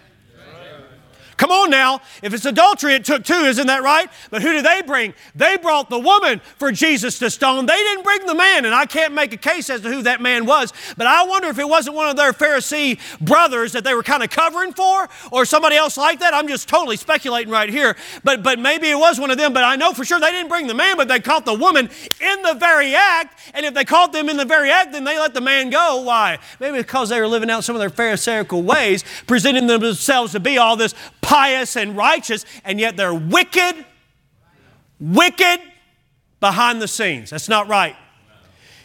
Come 1.38 1.52
on 1.52 1.70
now. 1.70 2.00
If 2.20 2.34
it's 2.34 2.44
adultery, 2.44 2.94
it 2.94 3.04
took 3.04 3.22
two, 3.22 3.32
isn't 3.32 3.68
that 3.68 3.84
right? 3.84 4.10
But 4.28 4.42
who 4.42 4.52
did 4.52 4.64
they 4.64 4.82
bring? 4.82 5.14
They 5.36 5.56
brought 5.56 5.88
the 5.88 5.98
woman 5.98 6.40
for 6.58 6.72
Jesus 6.72 7.20
to 7.20 7.30
stone. 7.30 7.64
They 7.64 7.76
didn't 7.76 8.02
bring 8.02 8.26
the 8.26 8.34
man, 8.34 8.64
and 8.64 8.74
I 8.74 8.86
can't 8.86 9.14
make 9.14 9.32
a 9.32 9.36
case 9.36 9.70
as 9.70 9.82
to 9.82 9.88
who 9.88 10.02
that 10.02 10.20
man 10.20 10.46
was. 10.46 10.72
But 10.96 11.06
I 11.06 11.22
wonder 11.22 11.48
if 11.48 11.60
it 11.60 11.68
wasn't 11.68 11.94
one 11.94 12.08
of 12.08 12.16
their 12.16 12.32
Pharisee 12.32 12.98
brothers 13.20 13.70
that 13.72 13.84
they 13.84 13.94
were 13.94 14.02
kind 14.02 14.24
of 14.24 14.30
covering 14.30 14.72
for, 14.72 15.08
or 15.30 15.44
somebody 15.44 15.76
else 15.76 15.96
like 15.96 16.18
that. 16.18 16.34
I'm 16.34 16.48
just 16.48 16.68
totally 16.68 16.96
speculating 16.96 17.52
right 17.52 17.70
here. 17.70 17.96
But 18.24 18.42
but 18.42 18.58
maybe 18.58 18.88
it 18.88 18.98
was 18.98 19.20
one 19.20 19.30
of 19.30 19.38
them. 19.38 19.52
But 19.52 19.62
I 19.62 19.76
know 19.76 19.92
for 19.92 20.04
sure 20.04 20.18
they 20.18 20.32
didn't 20.32 20.48
bring 20.48 20.66
the 20.66 20.74
man, 20.74 20.96
but 20.96 21.06
they 21.06 21.20
caught 21.20 21.44
the 21.44 21.54
woman 21.54 21.88
in 22.20 22.42
the 22.42 22.54
very 22.54 22.96
act. 22.96 23.38
And 23.54 23.64
if 23.64 23.74
they 23.74 23.84
caught 23.84 24.12
them 24.12 24.28
in 24.28 24.36
the 24.36 24.44
very 24.44 24.72
act, 24.72 24.90
then 24.90 25.04
they 25.04 25.16
let 25.20 25.34
the 25.34 25.40
man 25.40 25.70
go. 25.70 26.02
Why? 26.02 26.40
Maybe 26.58 26.78
because 26.78 27.10
they 27.10 27.20
were 27.20 27.28
living 27.28 27.48
out 27.48 27.62
some 27.62 27.76
of 27.76 27.80
their 27.80 27.90
Pharisaical 27.90 28.64
ways, 28.64 29.04
presenting 29.28 29.68
themselves 29.68 30.32
to 30.32 30.40
be 30.40 30.58
all 30.58 30.74
this 30.74 30.96
pious 31.28 31.76
and 31.76 31.94
righteous, 31.94 32.46
and 32.64 32.80
yet 32.80 32.96
they're 32.96 33.12
wicked, 33.12 33.84
wicked, 34.98 35.60
behind 36.40 36.80
the 36.80 36.88
scenes. 36.88 37.30
That's 37.30 37.48
not 37.48 37.68
right. 37.68 37.96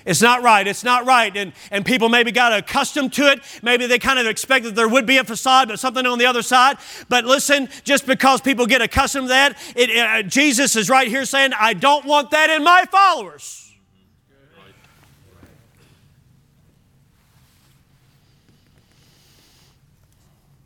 It's 0.05 0.21
not 0.21 0.43
right. 0.43 0.67
It's 0.67 0.83
not 0.83 1.05
right. 1.05 1.35
And, 1.37 1.53
and 1.71 1.85
people 1.85 2.09
maybe 2.09 2.33
got 2.33 2.51
accustomed 2.51 3.13
to 3.13 3.31
it. 3.31 3.39
Maybe 3.61 3.87
they 3.87 3.97
kind 3.97 4.19
of 4.19 4.27
expected 4.27 4.75
there 4.75 4.89
would 4.89 5.05
be 5.05 5.17
a 5.17 5.23
facade, 5.23 5.69
but 5.69 5.79
something 5.79 6.05
on 6.05 6.19
the 6.19 6.25
other 6.25 6.41
side. 6.41 6.77
But 7.07 7.23
listen, 7.23 7.69
just 7.85 8.05
because 8.05 8.41
people 8.41 8.65
get 8.65 8.81
accustomed 8.81 9.25
to 9.25 9.29
that, 9.29 9.57
it, 9.77 9.95
uh, 9.95 10.23
Jesus 10.23 10.75
is 10.75 10.89
right 10.89 11.07
here 11.07 11.23
saying, 11.23 11.51
I 11.57 11.73
don't 11.73 12.05
want 12.05 12.31
that 12.31 12.49
in 12.49 12.65
my 12.65 12.83
followers. 12.91 13.71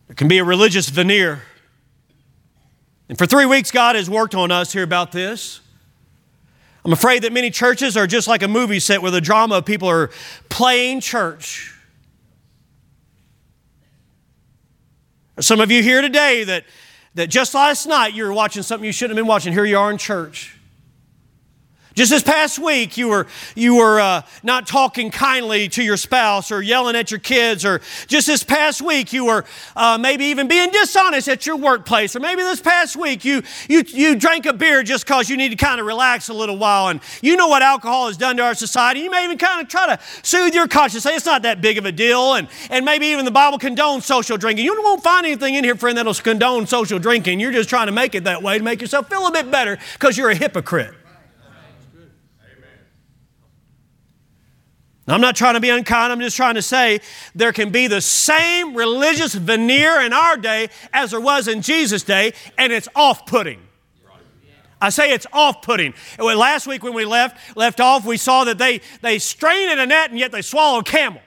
There 0.08 0.16
can 0.16 0.28
be 0.28 0.40
a 0.40 0.44
religious 0.44 0.90
veneer. 0.90 1.44
And 3.10 3.18
for 3.18 3.26
three 3.26 3.46
weeks, 3.46 3.72
God 3.72 3.96
has 3.96 4.10
worked 4.10 4.36
on 4.36 4.52
us 4.52 4.74
here 4.74 4.84
about 4.84 5.12
this. 5.12 5.62
I'm 6.84 6.94
afraid 6.94 7.24
that 7.24 7.34
many 7.34 7.50
churches 7.50 7.98
are 7.98 8.08
just 8.08 8.28
like 8.28 8.44
a 8.44 8.48
movie 8.48 8.80
set 8.80 9.02
where 9.02 9.12
the 9.12 9.22
drama 9.22 9.58
of 9.58 9.66
people 9.66 9.90
are 9.90 10.10
playing 10.50 11.02
church. 11.02 11.74
Some 15.40 15.60
of 15.60 15.70
you 15.70 15.84
here 15.84 16.02
today 16.02 16.44
that, 16.46 16.64
that 17.16 17.28
just 17.28 17.54
last 17.54 17.86
night 17.86 18.14
you 18.14 18.24
were 18.24 18.34
watching 18.34 18.64
something 18.64 18.86
you 18.86 18.92
shouldn't 18.92 19.18
have 19.18 19.24
been 19.24 19.28
watching. 19.28 19.54
Here 19.54 19.66
you 19.66 19.78
are 19.78 19.92
in 19.92 19.98
church. 19.98 20.57
Just 21.98 22.12
this 22.12 22.22
past 22.22 22.60
week, 22.60 22.96
you 22.96 23.08
were, 23.08 23.26
you 23.56 23.78
were 23.78 24.00
uh, 24.00 24.22
not 24.44 24.68
talking 24.68 25.10
kindly 25.10 25.68
to 25.70 25.82
your 25.82 25.98
spouse 25.98 26.52
or 26.52 26.62
yelling 26.62 26.96
at 26.96 27.10
your 27.10 27.20
kids, 27.20 27.66
or 27.66 27.82
just 28.06 28.28
this 28.28 28.44
past 28.44 28.84
week, 28.84 29.14
you 29.14 29.26
were 29.26 29.44
uh, 29.76 29.98
maybe 29.98 30.26
even 30.26 30.48
being 30.48 30.70
dishonest 30.70 31.28
at 31.28 31.48
your 31.48 31.56
workplace, 31.56 32.16
or 32.16 32.20
maybe 32.20 32.44
this 32.44 32.62
past 32.62 32.96
week, 32.98 33.26
you, 33.26 33.42
you, 33.68 33.84
you 33.88 34.16
drank 34.16 34.46
a 34.46 34.54
beer 34.54 34.84
just 34.84 35.08
because 35.08 35.28
you 35.28 35.38
need 35.38 35.50
to 35.50 35.56
kind 35.56 35.80
of 35.80 35.88
relax 35.88 36.30
a 36.30 36.36
little 36.36 36.56
while. 36.56 36.90
And 36.90 37.00
you 37.24 37.36
know 37.36 37.48
what 37.48 37.64
alcohol 37.64 38.10
has 38.10 38.16
done 38.16 38.38
to 38.38 38.44
our 38.44 38.54
society. 38.54 39.00
You 39.00 39.10
may 39.10 39.24
even 39.24 39.40
kind 39.40 39.64
of 39.64 39.68
try 39.68 39.88
to 39.88 40.00
soothe 40.22 40.54
your 40.54 40.68
conscience, 40.68 41.02
say 41.02 41.16
it's 41.16 41.26
not 41.26 41.42
that 41.42 41.62
big 41.62 41.80
of 41.80 41.86
a 41.86 41.92
deal, 41.92 42.36
and, 42.36 42.48
and 42.70 42.86
maybe 42.86 43.08
even 43.08 43.26
the 43.26 43.32
Bible 43.32 43.58
condones 43.58 44.04
social 44.04 44.38
drinking. 44.38 44.66
You 44.66 44.80
won't 44.84 45.02
find 45.02 45.26
anything 45.26 45.56
in 45.56 45.64
here, 45.64 45.74
friend, 45.74 45.98
that'll 45.98 46.14
condone 46.14 46.68
social 46.68 47.00
drinking. 47.00 47.40
You're 47.40 47.54
just 47.54 47.70
trying 47.70 47.88
to 47.88 47.92
make 47.92 48.14
it 48.14 48.26
that 48.26 48.44
way 48.44 48.60
to 48.60 48.64
make 48.64 48.82
yourself 48.82 49.10
feel 49.10 49.26
a 49.26 49.32
bit 49.32 49.50
better 49.50 49.80
because 49.94 50.16
you're 50.16 50.30
a 50.30 50.36
hypocrite. 50.36 50.94
I'm 55.10 55.22
not 55.22 55.36
trying 55.36 55.54
to 55.54 55.60
be 55.62 55.70
unkind, 55.70 56.12
I'm 56.12 56.20
just 56.20 56.36
trying 56.36 56.56
to 56.56 56.62
say 56.62 57.00
there 57.34 57.54
can 57.54 57.70
be 57.70 57.88
the 57.88 58.02
same 58.02 58.76
religious 58.76 59.34
veneer 59.34 60.02
in 60.02 60.12
our 60.12 60.36
day 60.36 60.70
as 60.92 61.12
there 61.12 61.22
was 61.22 61.48
in 61.48 61.62
Jesus' 61.62 62.04
day, 62.04 62.34
and 62.58 62.74
it's 62.74 62.90
off 62.96 63.26
putting. 63.26 63.62
I 64.82 64.90
say 64.90 65.12
it's 65.12 65.26
off-putting. 65.34 65.94
Last 66.20 66.68
week 66.68 66.84
when 66.84 66.94
we 66.94 67.06
left 67.06 67.58
left 67.58 67.80
off, 67.80 68.06
we 68.06 68.18
saw 68.18 68.44
that 68.44 68.58
they 68.58 68.82
they 69.02 69.18
strain 69.18 69.70
at 69.70 69.80
a 69.80 69.86
net 69.86 70.12
and 70.12 70.20
yet 70.20 70.32
they 70.32 70.44
swallow 70.44 70.80
a 70.80 70.84
camel. 70.84 71.22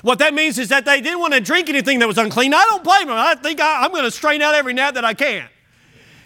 What 0.00 0.20
that 0.20 0.32
means 0.32 0.58
is 0.58 0.70
that 0.70 0.86
they 0.86 1.02
didn't 1.02 1.20
want 1.20 1.34
to 1.34 1.40
drink 1.40 1.68
anything 1.68 1.98
that 1.98 2.08
was 2.08 2.16
unclean. 2.16 2.54
I 2.54 2.64
don't 2.70 2.82
blame 2.82 3.08
them. 3.08 3.16
I 3.18 3.34
think 3.34 3.60
I, 3.60 3.84
I'm 3.84 3.90
going 3.90 4.04
to 4.04 4.10
strain 4.10 4.40
out 4.40 4.54
every 4.54 4.72
net 4.72 4.94
that 4.94 5.04
I 5.04 5.12
can. 5.12 5.46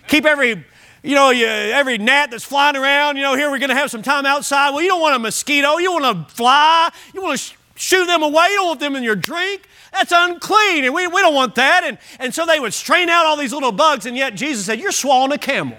Keep 0.06 0.24
every 0.24 0.64
you 1.06 1.14
know, 1.14 1.30
you, 1.30 1.46
every 1.46 1.98
gnat 1.98 2.32
that's 2.32 2.44
flying 2.44 2.74
around, 2.74 3.16
you 3.16 3.22
know, 3.22 3.36
here 3.36 3.48
we're 3.48 3.60
going 3.60 3.70
to 3.70 3.76
have 3.76 3.92
some 3.92 4.02
time 4.02 4.26
outside. 4.26 4.70
Well, 4.70 4.82
you 4.82 4.88
don't 4.88 5.00
want 5.00 5.14
a 5.14 5.20
mosquito. 5.20 5.78
You 5.78 5.92
want 5.92 6.28
to 6.28 6.34
fly. 6.34 6.90
You 7.14 7.22
want 7.22 7.38
to 7.38 7.44
sh- 7.44 7.56
shoot 7.76 8.06
them 8.06 8.24
away. 8.24 8.48
You 8.50 8.56
don't 8.56 8.66
want 8.66 8.80
them 8.80 8.96
in 8.96 9.04
your 9.04 9.14
drink. 9.14 9.68
That's 9.92 10.12
unclean, 10.12 10.84
and 10.84 10.92
we, 10.92 11.06
we 11.06 11.20
don't 11.20 11.34
want 11.34 11.54
that. 11.54 11.84
And, 11.84 11.98
and 12.18 12.34
so 12.34 12.44
they 12.44 12.58
would 12.58 12.74
strain 12.74 13.08
out 13.08 13.24
all 13.24 13.36
these 13.36 13.52
little 13.52 13.70
bugs, 13.70 14.04
and 14.04 14.16
yet 14.16 14.34
Jesus 14.34 14.66
said, 14.66 14.80
You're 14.80 14.90
swallowing 14.90 15.30
a 15.30 15.38
camel. 15.38 15.78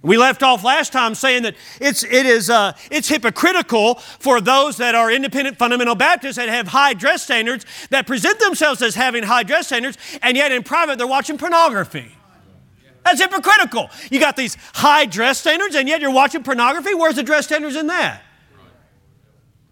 We 0.00 0.16
left 0.16 0.44
off 0.44 0.62
last 0.62 0.92
time 0.92 1.16
saying 1.16 1.42
that 1.42 1.56
it's, 1.80 2.04
it 2.04 2.24
is, 2.24 2.48
uh, 2.48 2.74
it's 2.92 3.08
hypocritical 3.08 3.96
for 3.96 4.40
those 4.40 4.76
that 4.76 4.94
are 4.94 5.10
independent 5.10 5.58
fundamental 5.58 5.96
Baptists 5.96 6.36
that 6.36 6.48
have 6.48 6.68
high 6.68 6.94
dress 6.94 7.24
standards, 7.24 7.66
that 7.90 8.06
present 8.06 8.38
themselves 8.38 8.80
as 8.80 8.94
having 8.94 9.24
high 9.24 9.42
dress 9.42 9.66
standards, 9.66 9.98
and 10.22 10.36
yet 10.36 10.52
in 10.52 10.62
private 10.62 10.98
they're 10.98 11.06
watching 11.06 11.36
pornography. 11.36 12.14
That's 13.08 13.22
hypocritical. 13.22 13.88
You 14.10 14.20
got 14.20 14.36
these 14.36 14.56
high 14.74 15.06
dress 15.06 15.40
standards, 15.40 15.74
and 15.74 15.88
yet 15.88 16.02
you're 16.02 16.12
watching 16.12 16.42
pornography. 16.42 16.92
Where's 16.92 17.14
the 17.14 17.22
dress 17.22 17.46
standards 17.46 17.74
in 17.74 17.86
that? 17.86 18.22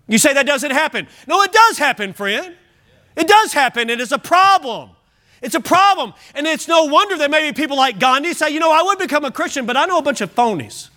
You 0.09 0.16
say 0.16 0.33
that 0.33 0.47
doesn't 0.47 0.71
happen. 0.71 1.07
No, 1.26 1.43
it 1.43 1.52
does 1.52 1.76
happen, 1.76 2.14
friend. 2.14 2.55
It 3.14 3.28
does 3.28 3.52
happen, 3.52 3.90
and 3.90 4.00
it's 4.00 4.12
a 4.12 4.19
problem. 4.19 4.90
It's 5.43 5.55
a 5.55 5.61
problem. 5.61 6.14
And 6.35 6.47
it's 6.47 6.66
no 6.66 6.85
wonder 6.85 7.19
that 7.19 7.31
maybe 7.31 7.55
people 7.55 7.76
like 7.76 7.99
Gandhi 7.99 8.32
say, 8.32 8.50
you 8.50 8.60
know, 8.60 8.73
I 8.73 8.82
would 8.82 8.99
become 8.99 9.26
a 9.26 9.30
Christian, 9.30 9.67
but 9.67 9.76
I 9.76 9.84
know 9.84 9.99
a 9.99 10.02
bunch 10.02 10.23
of 10.23 10.34
phonies, 10.34 10.89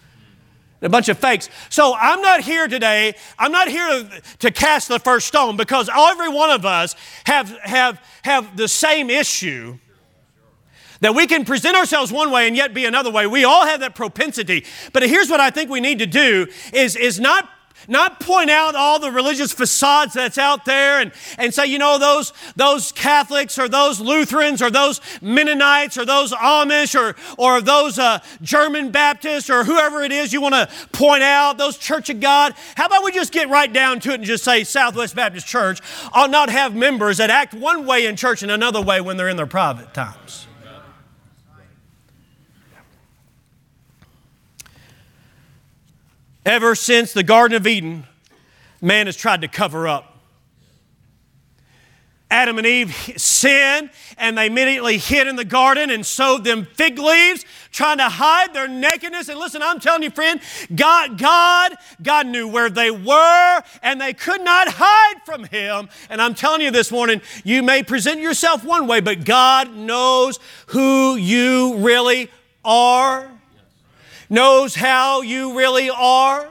a 0.81 0.87
bunch 0.87 1.09
of 1.09 1.17
fakes. 1.17 1.49
So 1.69 1.93
I'm 1.93 2.21
not 2.21 2.41
here 2.41 2.69
today, 2.69 3.15
I'm 3.37 3.51
not 3.51 3.67
here 3.67 3.85
to, 3.85 4.21
to 4.39 4.51
cast 4.51 4.87
the 4.87 4.99
first 4.99 5.27
stone 5.27 5.57
because 5.57 5.89
every 5.93 6.29
one 6.29 6.51
of 6.51 6.65
us 6.65 6.95
have, 7.25 7.49
have, 7.63 8.01
have 8.23 8.55
the 8.55 8.69
same 8.69 9.09
issue 9.09 9.77
that 11.01 11.15
we 11.15 11.27
can 11.27 11.45
present 11.45 11.75
ourselves 11.75 12.11
one 12.11 12.31
way 12.31 12.47
and 12.47 12.55
yet 12.55 12.73
be 12.73 12.85
another 12.85 13.11
way. 13.11 13.27
We 13.27 13.43
all 13.43 13.65
have 13.65 13.79
that 13.81 13.95
propensity. 13.95 14.65
But 14.93 15.03
here's 15.03 15.29
what 15.29 15.39
I 15.39 15.49
think 15.49 15.69
we 15.69 15.79
need 15.79 15.99
to 15.99 16.07
do 16.07 16.47
is, 16.73 16.95
is 16.95 17.19
not 17.19 17.49
not 17.87 18.19
point 18.19 18.49
out 18.49 18.75
all 18.75 18.99
the 18.99 19.11
religious 19.11 19.51
facades 19.51 20.13
that's 20.13 20.37
out 20.37 20.65
there 20.65 20.99
and, 20.99 21.11
and 21.37 21.53
say, 21.53 21.65
you 21.65 21.79
know, 21.79 21.97
those, 21.97 22.33
those 22.55 22.91
Catholics 22.91 23.57
or 23.57 23.67
those 23.67 23.99
Lutherans 23.99 24.61
or 24.61 24.69
those 24.69 25.01
Mennonites 25.21 25.97
or 25.97 26.05
those 26.05 26.31
Amish 26.33 26.99
or, 26.99 27.15
or 27.37 27.61
those 27.61 27.97
uh, 27.97 28.19
German 28.41 28.91
Baptists 28.91 29.49
or 29.49 29.63
whoever 29.63 30.01
it 30.01 30.11
is 30.11 30.33
you 30.33 30.41
want 30.41 30.55
to 30.55 30.69
point 30.91 31.23
out, 31.23 31.57
those 31.57 31.77
Church 31.77 32.09
of 32.09 32.19
God. 32.19 32.53
How 32.75 32.85
about 32.85 33.03
we 33.03 33.11
just 33.11 33.31
get 33.31 33.49
right 33.49 33.71
down 33.71 33.99
to 34.01 34.11
it 34.11 34.15
and 34.15 34.23
just 34.23 34.43
say 34.43 34.63
Southwest 34.63 35.15
Baptist 35.15 35.47
Church 35.47 35.79
ought 36.13 36.29
not 36.29 36.49
have 36.49 36.75
members 36.75 37.17
that 37.17 37.29
act 37.29 37.53
one 37.53 37.85
way 37.85 38.05
in 38.05 38.15
church 38.15 38.43
and 38.43 38.51
another 38.51 38.81
way 38.81 39.01
when 39.01 39.17
they're 39.17 39.29
in 39.29 39.37
their 39.37 39.47
private 39.47 39.93
times? 39.93 40.48
Ever 46.49 46.73
since 46.73 47.13
the 47.13 47.21
Garden 47.21 47.55
of 47.55 47.67
Eden, 47.67 48.07
man 48.81 49.05
has 49.05 49.15
tried 49.15 49.41
to 49.41 49.47
cover 49.47 49.87
up. 49.87 50.17
Adam 52.31 52.57
and 52.57 52.65
Eve 52.65 52.91
sinned 53.17 53.91
and 54.17 54.35
they 54.35 54.47
immediately 54.47 54.97
hid 54.97 55.27
in 55.27 55.35
the 55.35 55.45
garden 55.45 55.91
and 55.91 56.03
sewed 56.03 56.43
them 56.43 56.65
fig 56.65 56.97
leaves, 56.97 57.45
trying 57.71 57.99
to 57.99 58.09
hide 58.09 58.55
their 58.55 58.67
nakedness. 58.67 59.29
And 59.29 59.37
listen, 59.37 59.61
I'm 59.61 59.79
telling 59.79 60.01
you, 60.01 60.09
friend, 60.09 60.41
God, 60.73 61.19
God, 61.19 61.73
God 62.01 62.25
knew 62.25 62.47
where 62.47 62.71
they 62.71 62.89
were 62.89 63.61
and 63.83 64.01
they 64.01 64.13
could 64.13 64.41
not 64.41 64.69
hide 64.71 65.21
from 65.25 65.43
Him. 65.43 65.87
And 66.09 66.19
I'm 66.19 66.33
telling 66.33 66.61
you 66.61 66.71
this 66.71 66.91
morning, 66.91 67.21
you 67.43 67.61
may 67.61 67.83
present 67.83 68.21
yourself 68.21 68.65
one 68.65 68.87
way, 68.87 69.01
but 69.01 69.23
God 69.23 69.75
knows 69.75 70.39
who 70.65 71.15
you 71.15 71.75
really 71.75 72.31
are 72.65 73.38
knows 74.29 74.75
how 74.75 75.21
you 75.21 75.57
really 75.57 75.89
are, 75.89 76.49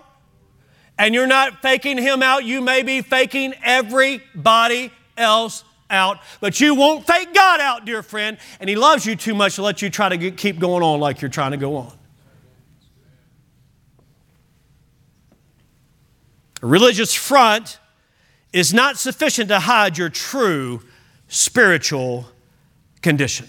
and 0.99 1.15
you're 1.15 1.27
not 1.27 1.63
faking 1.63 1.99
him 1.99 2.23
out, 2.23 2.45
you 2.45 2.61
may 2.61 2.83
be 2.83 3.03
faking 3.03 3.55
everybody 3.63 4.93
else 5.17 5.65
out, 5.91 6.19
but 6.41 6.61
you 6.61 6.75
won't 6.75 7.07
fake 7.07 7.35
God 7.35 7.61
out, 7.61 7.85
dear 7.85 8.03
friend. 8.03 8.39
And 8.61 8.69
He 8.69 8.77
loves 8.77 9.07
you 9.07 9.17
too 9.17 9.35
much 9.35 9.57
to 9.57 9.63
let 9.63 9.83
you 9.83 9.91
try 9.91 10.09
to 10.09 10.17
get, 10.17 10.37
keep 10.37 10.59
going 10.59 10.83
on 10.83 11.01
like 11.01 11.21
you're 11.21 11.31
trying 11.31 11.53
to 11.53 11.57
go 11.57 11.77
on. 11.77 11.93
A 16.63 16.67
religious 16.67 17.15
front 17.15 17.79
is 18.53 18.75
not 18.75 18.99
sufficient 18.99 19.49
to 19.49 19.61
hide 19.61 19.97
your 19.97 20.09
true 20.09 20.81
spiritual 21.29 22.27
condition. 23.01 23.49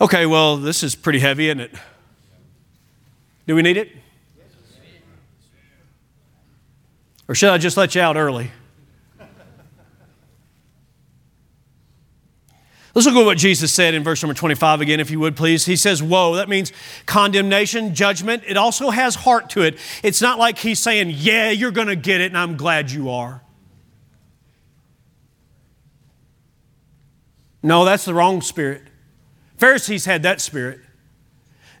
Okay, 0.00 0.26
well, 0.26 0.56
this 0.56 0.82
is 0.82 0.96
pretty 0.96 1.20
heavy, 1.20 1.48
isn't 1.48 1.60
it? 1.60 1.72
Do 3.46 3.54
we 3.54 3.62
need 3.62 3.76
it? 3.76 3.90
Or 7.28 7.34
should 7.34 7.50
I 7.50 7.58
just 7.58 7.76
let 7.76 7.94
you 7.94 8.00
out 8.00 8.16
early? 8.16 8.50
Let's 12.94 13.06
look 13.06 13.16
at 13.16 13.24
what 13.24 13.38
Jesus 13.38 13.72
said 13.72 13.94
in 13.94 14.04
verse 14.04 14.22
number 14.22 14.34
25 14.34 14.80
again, 14.80 15.00
if 15.00 15.10
you 15.10 15.18
would 15.18 15.34
please. 15.34 15.66
He 15.66 15.74
says, 15.74 16.00
Woe. 16.00 16.36
That 16.36 16.48
means 16.48 16.72
condemnation, 17.06 17.92
judgment. 17.92 18.44
It 18.46 18.56
also 18.56 18.90
has 18.90 19.16
heart 19.16 19.50
to 19.50 19.62
it. 19.62 19.78
It's 20.04 20.22
not 20.22 20.38
like 20.38 20.58
he's 20.58 20.78
saying, 20.78 21.10
Yeah, 21.12 21.50
you're 21.50 21.72
going 21.72 21.88
to 21.88 21.96
get 21.96 22.20
it, 22.20 22.26
and 22.26 22.38
I'm 22.38 22.56
glad 22.56 22.92
you 22.92 23.10
are. 23.10 23.42
No, 27.64 27.84
that's 27.84 28.04
the 28.04 28.14
wrong 28.14 28.42
spirit. 28.42 28.82
Pharisees 29.56 30.04
had 30.04 30.22
that 30.24 30.40
spirit. 30.40 30.80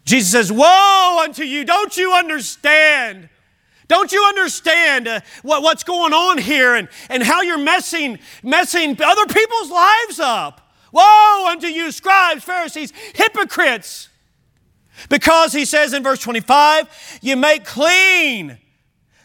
Jesus 0.04 0.32
says, 0.32 0.52
Woe 0.52 1.20
unto 1.22 1.44
you! 1.44 1.64
Don't 1.64 1.96
you 1.96 2.12
understand? 2.12 3.28
Don't 3.88 4.12
you 4.12 4.24
understand 4.24 5.08
uh, 5.08 5.20
what, 5.42 5.62
what's 5.62 5.84
going 5.84 6.12
on 6.12 6.38
here 6.38 6.74
and, 6.74 6.88
and 7.10 7.22
how 7.22 7.42
you're 7.42 7.58
messing, 7.58 8.18
messing 8.42 9.00
other 9.02 9.26
people's 9.26 9.70
lives 9.70 10.20
up? 10.20 10.72
Woe 10.92 11.48
unto 11.50 11.66
you, 11.66 11.90
scribes, 11.90 12.44
Pharisees, 12.44 12.92
hypocrites! 13.14 14.08
Because 15.08 15.52
he 15.52 15.64
says 15.64 15.92
in 15.92 16.02
verse 16.02 16.20
25, 16.20 17.18
you 17.20 17.36
make 17.36 17.64
clean 17.64 18.58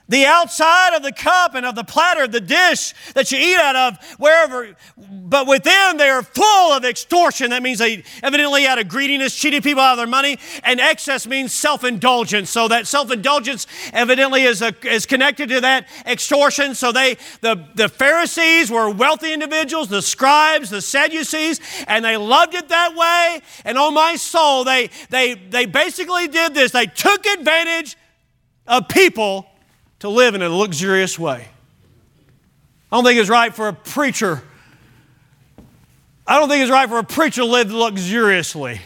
the 0.09 0.25
outside 0.25 0.95
of 0.95 1.03
the 1.03 1.11
cup 1.11 1.55
and 1.55 1.65
of 1.65 1.75
the 1.75 1.83
platter, 1.83 2.27
the 2.27 2.41
dish 2.41 2.93
that 3.13 3.31
you 3.31 3.37
eat 3.37 3.55
out 3.55 3.75
of, 3.75 4.03
wherever, 4.17 4.75
but 4.97 5.47
within 5.47 5.97
they 5.97 6.09
are 6.09 6.23
full 6.23 6.73
of 6.73 6.83
extortion. 6.83 7.51
That 7.51 7.63
means 7.63 7.77
they 7.77 8.03
evidently 8.23 8.65
out 8.65 8.79
of 8.79 8.87
greediness 8.87 9.35
cheated 9.35 9.63
people 9.63 9.81
out 9.81 9.93
of 9.93 9.97
their 9.97 10.07
money, 10.07 10.39
and 10.63 10.79
excess 10.79 11.27
means 11.27 11.53
self 11.53 11.83
indulgence. 11.83 12.49
So 12.49 12.67
that 12.67 12.87
self 12.87 13.11
indulgence 13.11 13.67
evidently 13.93 14.43
is, 14.43 14.61
a, 14.61 14.73
is 14.87 15.05
connected 15.05 15.49
to 15.49 15.61
that 15.61 15.87
extortion. 16.05 16.73
So 16.73 16.91
they, 16.91 17.17
the, 17.41 17.63
the 17.75 17.87
Pharisees 17.87 18.71
were 18.71 18.89
wealthy 18.89 19.31
individuals, 19.31 19.89
the 19.89 20.01
scribes, 20.01 20.71
the 20.71 20.81
Sadducees, 20.81 21.59
and 21.87 22.03
they 22.03 22.17
loved 22.17 22.55
it 22.55 22.69
that 22.69 22.95
way. 22.95 23.41
And 23.63 23.77
on 23.77 23.93
my 23.93 24.15
soul, 24.15 24.63
they, 24.63 24.89
they, 25.11 25.35
they 25.35 25.67
basically 25.67 26.27
did 26.27 26.55
this. 26.55 26.71
They 26.71 26.87
took 26.87 27.27
advantage 27.27 27.95
of 28.65 28.87
people 28.87 29.48
to 29.99 30.09
live 30.09 30.35
in 30.35 30.41
a 30.41 30.49
luxurious 30.49 31.19
way. 31.19 31.47
I 32.91 32.95
don't 32.95 33.03
think 33.03 33.19
it's 33.19 33.29
right 33.29 33.53
for 33.53 33.67
a 33.67 33.73
preacher. 33.73 34.41
I 36.25 36.39
don't 36.39 36.49
think 36.49 36.61
it's 36.61 36.71
right 36.71 36.89
for 36.89 36.99
a 36.99 37.03
preacher 37.03 37.41
to 37.41 37.45
live 37.45 37.71
luxuriously. 37.71 38.81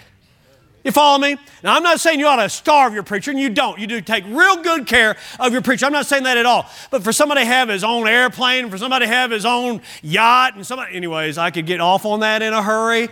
You 0.84 0.92
follow 0.92 1.18
me? 1.18 1.38
Now, 1.64 1.76
I'm 1.76 1.84
not 1.84 2.02
saying 2.02 2.20
you 2.20 2.28
ought 2.28 2.38
to 2.38 2.50
starve 2.50 2.94
your 2.94 3.04
preacher, 3.04 3.32
and 3.32 3.40
you 3.40 3.50
don't. 3.50 3.80
You 3.80 3.88
do 3.88 4.02
take 4.02 4.26
real 4.28 4.62
good 4.62 4.86
care 4.86 5.16
of 5.40 5.54
your 5.54 5.62
preacher. 5.62 5.86
I'm 5.86 5.94
not 5.94 6.06
saying 6.08 6.24
that 6.24 6.38
at 6.38 6.46
all. 6.46 6.70
But 6.92 7.04
for 7.04 7.14
somebody 7.14 7.42
to 7.42 7.46
have 7.46 7.70
his 7.70 7.86
own 7.86 8.06
airplane, 8.06 8.70
for 8.70 8.78
somebody 8.78 9.06
to 9.06 9.12
have 9.12 9.32
his 9.32 9.46
own 9.46 9.82
yacht, 10.02 10.56
and 10.56 10.66
somebody, 10.66 10.94
anyways, 10.94 11.38
I 11.38 11.52
could 11.52 11.66
get 11.66 11.80
off 11.80 12.06
on 12.06 12.20
that 12.20 12.42
in 12.42 12.52
a 12.52 12.62
hurry. 12.62 13.08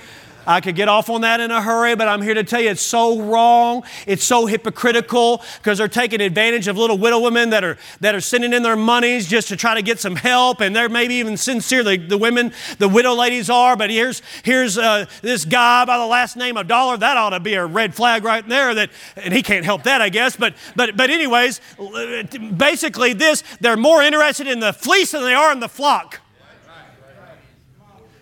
I 0.45 0.61
could 0.61 0.75
get 0.75 0.87
off 0.87 1.09
on 1.09 1.21
that 1.21 1.39
in 1.39 1.51
a 1.51 1.61
hurry, 1.61 1.95
but 1.95 2.07
I'm 2.07 2.21
here 2.21 2.33
to 2.33 2.43
tell 2.43 2.61
you 2.61 2.69
it's 2.69 2.81
so 2.81 3.21
wrong. 3.21 3.83
It's 4.07 4.23
so 4.23 4.45
hypocritical 4.45 5.43
because 5.57 5.77
they're 5.77 5.87
taking 5.87 6.21
advantage 6.21 6.67
of 6.67 6.77
little 6.77 6.97
widow 6.97 7.19
women 7.19 7.51
that 7.51 7.63
are, 7.63 7.77
that 7.99 8.15
are 8.15 8.21
sending 8.21 8.53
in 8.53 8.63
their 8.63 8.75
monies 8.75 9.27
just 9.27 9.49
to 9.49 9.55
try 9.55 9.75
to 9.75 9.81
get 9.81 9.99
some 9.99 10.15
help. 10.15 10.61
And 10.61 10.75
they're 10.75 10.89
maybe 10.89 11.15
even 11.15 11.37
sincere, 11.37 11.83
the, 11.83 11.97
the 11.97 12.17
women, 12.17 12.53
the 12.79 12.89
widow 12.89 13.13
ladies 13.13 13.49
are. 13.49 13.75
But 13.75 13.89
here's, 13.89 14.21
here's 14.43 14.77
uh, 14.77 15.05
this 15.21 15.45
guy 15.45 15.85
by 15.85 15.97
the 15.97 16.07
last 16.07 16.37
name 16.37 16.57
of 16.57 16.67
Dollar. 16.67 16.97
That 16.97 17.17
ought 17.17 17.31
to 17.31 17.39
be 17.39 17.53
a 17.55 17.65
red 17.65 17.93
flag 17.93 18.23
right 18.23 18.47
there. 18.47 18.73
That, 18.73 18.89
and 19.15 19.33
he 19.33 19.43
can't 19.43 19.65
help 19.65 19.83
that, 19.83 20.01
I 20.01 20.09
guess. 20.09 20.35
But, 20.35 20.55
but, 20.75 20.95
but 20.97 21.09
anyways, 21.09 21.61
basically, 22.57 23.13
this, 23.13 23.43
they're 23.59 23.77
more 23.77 24.01
interested 24.01 24.47
in 24.47 24.59
the 24.59 24.73
fleece 24.73 25.11
than 25.11 25.23
they 25.23 25.33
are 25.33 25.51
in 25.51 25.59
the 25.59 25.69
flock. 25.69 26.20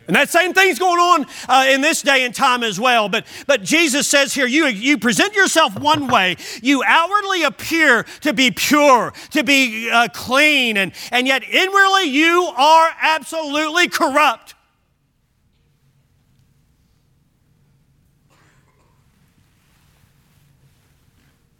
And 0.09 0.15
that 0.15 0.27
same 0.31 0.55
thing's 0.55 0.79
going 0.79 0.99
on 0.99 1.27
uh, 1.47 1.67
in 1.69 1.81
this 1.81 2.01
day 2.01 2.25
and 2.25 2.33
time 2.33 2.63
as 2.63 2.79
well. 2.79 3.09
But, 3.09 3.27
but 3.45 3.61
Jesus 3.61 4.07
says 4.07 4.33
here, 4.33 4.47
you, 4.47 4.65
you 4.65 4.97
present 4.97 5.35
yourself 5.35 5.79
one 5.79 6.07
way. 6.07 6.35
You 6.63 6.81
outwardly 6.83 7.43
appear 7.43 8.07
to 8.21 8.33
be 8.33 8.49
pure, 8.49 9.13
to 9.29 9.43
be 9.43 9.87
uh, 9.87 10.07
clean, 10.11 10.77
and, 10.77 10.93
and 11.11 11.27
yet 11.27 11.43
inwardly 11.43 12.05
you 12.05 12.51
are 12.57 12.89
absolutely 12.99 13.87
corrupt. 13.87 14.55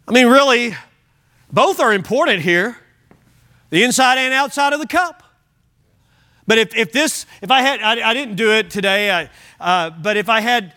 I 0.08 0.12
mean, 0.12 0.26
really, 0.26 0.74
both 1.52 1.78
are 1.78 1.92
important 1.92 2.42
here 2.42 2.78
the 3.70 3.84
inside 3.84 4.18
and 4.18 4.34
outside 4.34 4.72
of 4.72 4.80
the 4.80 4.88
cup. 4.88 5.29
But 6.50 6.58
if, 6.58 6.74
if 6.74 6.90
this, 6.90 7.26
if 7.42 7.52
I 7.52 7.60
had, 7.60 7.80
I, 7.80 8.10
I 8.10 8.12
didn't 8.12 8.34
do 8.34 8.50
it 8.50 8.72
today, 8.72 9.08
I, 9.08 9.30
uh, 9.60 9.90
but 9.90 10.16
if 10.16 10.28
I 10.28 10.40
had 10.40 10.74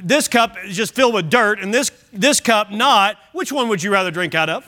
this 0.00 0.28
cup 0.28 0.54
just 0.68 0.94
filled 0.94 1.14
with 1.14 1.28
dirt 1.28 1.58
and 1.58 1.74
this, 1.74 1.90
this 2.12 2.38
cup 2.38 2.70
not, 2.70 3.16
which 3.32 3.50
one 3.50 3.68
would 3.68 3.82
you 3.82 3.90
rather 3.92 4.12
drink 4.12 4.36
out 4.36 4.48
of? 4.48 4.64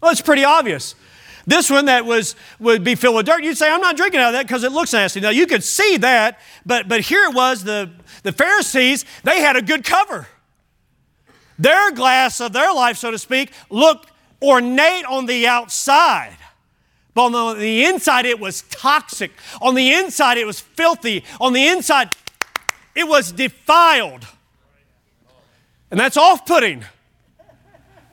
Well, 0.00 0.10
it's 0.10 0.22
pretty 0.22 0.42
obvious. 0.42 0.94
This 1.46 1.68
one 1.68 1.84
that 1.84 2.06
was 2.06 2.34
would 2.58 2.82
be 2.82 2.94
filled 2.94 3.16
with 3.16 3.26
dirt, 3.26 3.44
you'd 3.44 3.58
say, 3.58 3.70
I'm 3.70 3.82
not 3.82 3.98
drinking 3.98 4.20
out 4.20 4.28
of 4.28 4.32
that 4.32 4.46
because 4.46 4.64
it 4.64 4.72
looks 4.72 4.94
nasty. 4.94 5.20
Now 5.20 5.28
you 5.28 5.46
could 5.46 5.62
see 5.62 5.98
that, 5.98 6.40
but 6.64 6.88
but 6.88 7.02
here 7.02 7.24
it 7.24 7.34
was, 7.34 7.62
the, 7.62 7.90
the 8.22 8.32
Pharisees, 8.32 9.04
they 9.22 9.42
had 9.42 9.54
a 9.54 9.60
good 9.60 9.84
cover. 9.84 10.28
Their 11.58 11.90
glass 11.92 12.40
of 12.40 12.54
their 12.54 12.72
life, 12.72 12.96
so 12.96 13.10
to 13.10 13.18
speak, 13.18 13.52
looked 13.68 14.10
ornate 14.40 15.04
on 15.04 15.26
the 15.26 15.46
outside. 15.46 16.38
But 17.14 17.32
on 17.32 17.58
the 17.58 17.84
inside, 17.84 18.26
it 18.26 18.40
was 18.40 18.62
toxic. 18.62 19.30
On 19.62 19.74
the 19.74 19.92
inside, 19.92 20.36
it 20.36 20.46
was 20.46 20.60
filthy. 20.60 21.24
On 21.40 21.52
the 21.52 21.66
inside, 21.68 22.14
it 22.94 23.06
was 23.06 23.30
defiled. 23.30 24.26
And 25.90 26.00
that's 26.00 26.16
off 26.16 26.44
putting. 26.44 26.84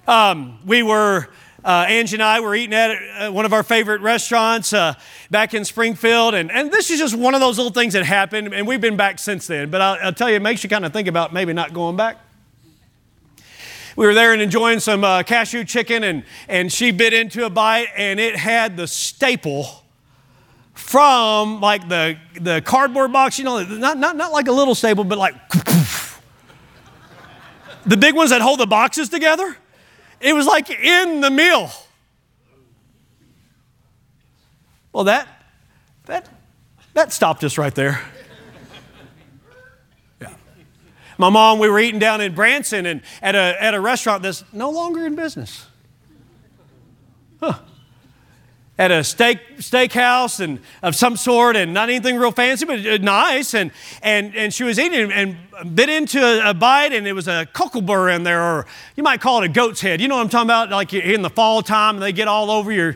Um, 0.08 0.60
we 0.66 0.84
were, 0.84 1.30
uh, 1.66 1.86
Angie 1.88 2.16
and 2.16 2.24
I 2.24 2.42
were 2.42 2.54
eating 2.54 2.76
at 2.76 2.92
uh, 2.92 3.32
one 3.32 3.46
of 3.46 3.54
our 3.54 3.64
favorite 3.64 4.02
restaurants 4.02 4.72
uh, 4.72 4.94
back 5.32 5.56
in 5.56 5.66
Springfield. 5.66 6.36
And, 6.36 6.52
and 6.52 6.72
this 6.72 6.92
is 6.92 7.00
just 7.00 7.16
one 7.16 7.34
of 7.34 7.42
those 7.42 7.58
little 7.58 7.74
things 7.74 7.94
that 7.94 8.06
happened. 8.06 8.54
And 8.54 8.68
we've 8.68 8.82
been 8.82 8.98
back 8.98 9.18
since 9.18 9.48
then. 9.48 9.72
But 9.72 9.82
I'll, 9.82 9.98
I'll 10.04 10.14
tell 10.14 10.30
you, 10.30 10.36
it 10.36 10.44
makes 10.44 10.64
you 10.64 10.70
kind 10.70 10.86
of 10.86 10.94
think 10.94 11.08
about 11.08 11.34
maybe 11.34 11.54
not 11.54 11.74
going 11.74 11.96
back 11.96 12.18
we 13.96 14.06
were 14.06 14.14
there 14.14 14.34
and 14.34 14.42
enjoying 14.42 14.80
some 14.80 15.04
uh, 15.04 15.24
cashew 15.24 15.64
chicken, 15.64 16.04
and, 16.04 16.24
and 16.48 16.72
she 16.72 16.92
bit 16.92 17.14
into 17.14 17.46
a 17.46 17.50
bite, 17.50 17.88
and 17.96 18.20
it 18.20 18.36
had 18.36 18.78
the 18.78 18.88
staple 18.88 19.84
from 20.74 21.62
like 21.62 21.88
the, 21.90 22.18
the 22.40 22.62
cardboard 22.62 23.12
box, 23.12 23.38
you 23.38 23.46
know, 23.46 23.64
not, 23.64 23.98
not, 23.98 24.16
not 24.16 24.32
like 24.32 24.48
a 24.48 24.52
little 24.52 24.76
staple, 24.76 25.04
but 25.04 25.18
like 25.18 25.36
the 27.86 27.98
big 27.98 28.16
ones 28.16 28.32
that 28.32 28.42
hold 28.42 28.60
the 28.60 28.68
boxes 28.68 29.10
together. 29.10 29.56
It 30.20 30.34
was 30.34 30.46
like 30.46 30.70
in 30.70 31.22
the 31.22 31.30
meal. 31.30 31.72
Well, 34.94 35.06
that, 35.06 35.28
that, 36.06 36.30
that 36.94 37.12
stopped 37.12 37.44
us 37.44 37.58
right 37.58 37.74
there. 37.74 38.02
My 41.22 41.30
mom, 41.30 41.60
we 41.60 41.70
were 41.70 41.80
eating 41.80 42.00
down 42.00 42.20
in 42.20 42.34
Branson 42.34 42.88
and 42.88 43.04
at 43.22 43.36
a, 43.36 43.56
at 43.62 43.76
a 43.76 43.80
restaurant 43.80 44.24
that's 44.24 44.44
no 44.52 44.72
longer 44.72 45.06
in 45.06 45.14
business. 45.14 45.68
Huh. 47.40 47.60
At 48.80 48.90
a 48.90 49.04
steak 49.04 49.38
steakhouse 49.60 50.40
and 50.40 50.62
of 50.82 50.96
some 50.96 51.16
sort, 51.16 51.56
and 51.56 51.76
not 51.76 51.90
anything 51.90 52.18
real 52.18 52.32
fancy, 52.32 52.66
but 52.66 52.84
uh, 52.84 52.98
nice. 52.98 53.54
And 53.54 53.70
and 54.02 54.36
and 54.36 54.52
she 54.52 54.64
was 54.64 54.80
eating 54.80 55.12
and 55.12 55.38
bit 55.76 55.90
into 55.90 56.20
a, 56.20 56.50
a 56.50 56.54
bite, 56.56 56.92
and 56.92 57.06
it 57.06 57.14
was 57.14 57.28
a 57.28 57.48
cocklebur 57.54 58.16
in 58.16 58.24
there, 58.24 58.42
or 58.42 58.66
you 58.96 59.04
might 59.04 59.22
call 59.22 59.44
it 59.44 59.46
a 59.46 59.50
goat's 59.50 59.80
head. 59.80 60.02
You 60.02 60.08
know 60.08 60.16
what 60.16 60.24
I'm 60.24 60.30
talking 60.30 60.48
about? 60.48 60.72
Like 60.72 60.92
in 60.92 61.22
the 61.22 61.30
fall 61.30 61.62
time, 61.62 61.98
and 61.98 62.04
they 62.04 62.14
get 62.14 62.28
all 62.30 62.50
over 62.50 62.72
your 62.72 62.96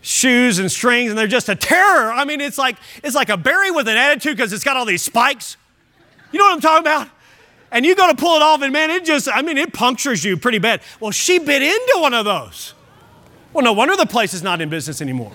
shoes 0.00 0.60
and 0.60 0.70
strings, 0.70 1.10
and 1.10 1.18
they're 1.18 1.26
just 1.26 1.48
a 1.48 1.56
terror. 1.56 2.12
I 2.12 2.24
mean, 2.24 2.40
it's 2.40 2.56
like 2.56 2.76
it's 3.02 3.16
like 3.16 3.30
a 3.30 3.36
berry 3.36 3.72
with 3.72 3.88
an 3.88 3.96
attitude 3.96 4.36
because 4.36 4.52
it's 4.52 4.62
got 4.62 4.76
all 4.76 4.84
these 4.84 5.02
spikes. 5.02 5.56
You 6.30 6.38
know 6.38 6.44
what 6.44 6.54
I'm 6.54 6.60
talking 6.60 6.86
about? 6.86 7.08
And 7.74 7.84
you 7.84 7.96
go 7.96 8.06
to 8.06 8.14
pull 8.14 8.36
it 8.36 8.42
off, 8.42 8.62
and 8.62 8.72
man, 8.72 8.90
it 8.90 9.04
just, 9.04 9.28
I 9.28 9.42
mean, 9.42 9.58
it 9.58 9.72
punctures 9.72 10.24
you 10.24 10.36
pretty 10.36 10.58
bad. 10.58 10.80
Well, 11.00 11.10
she 11.10 11.40
bit 11.40 11.60
into 11.60 11.96
one 11.98 12.14
of 12.14 12.24
those. 12.24 12.72
Well, 13.52 13.64
no 13.64 13.72
wonder 13.72 13.96
the 13.96 14.06
place 14.06 14.32
is 14.32 14.44
not 14.44 14.60
in 14.60 14.68
business 14.68 15.02
anymore. 15.02 15.32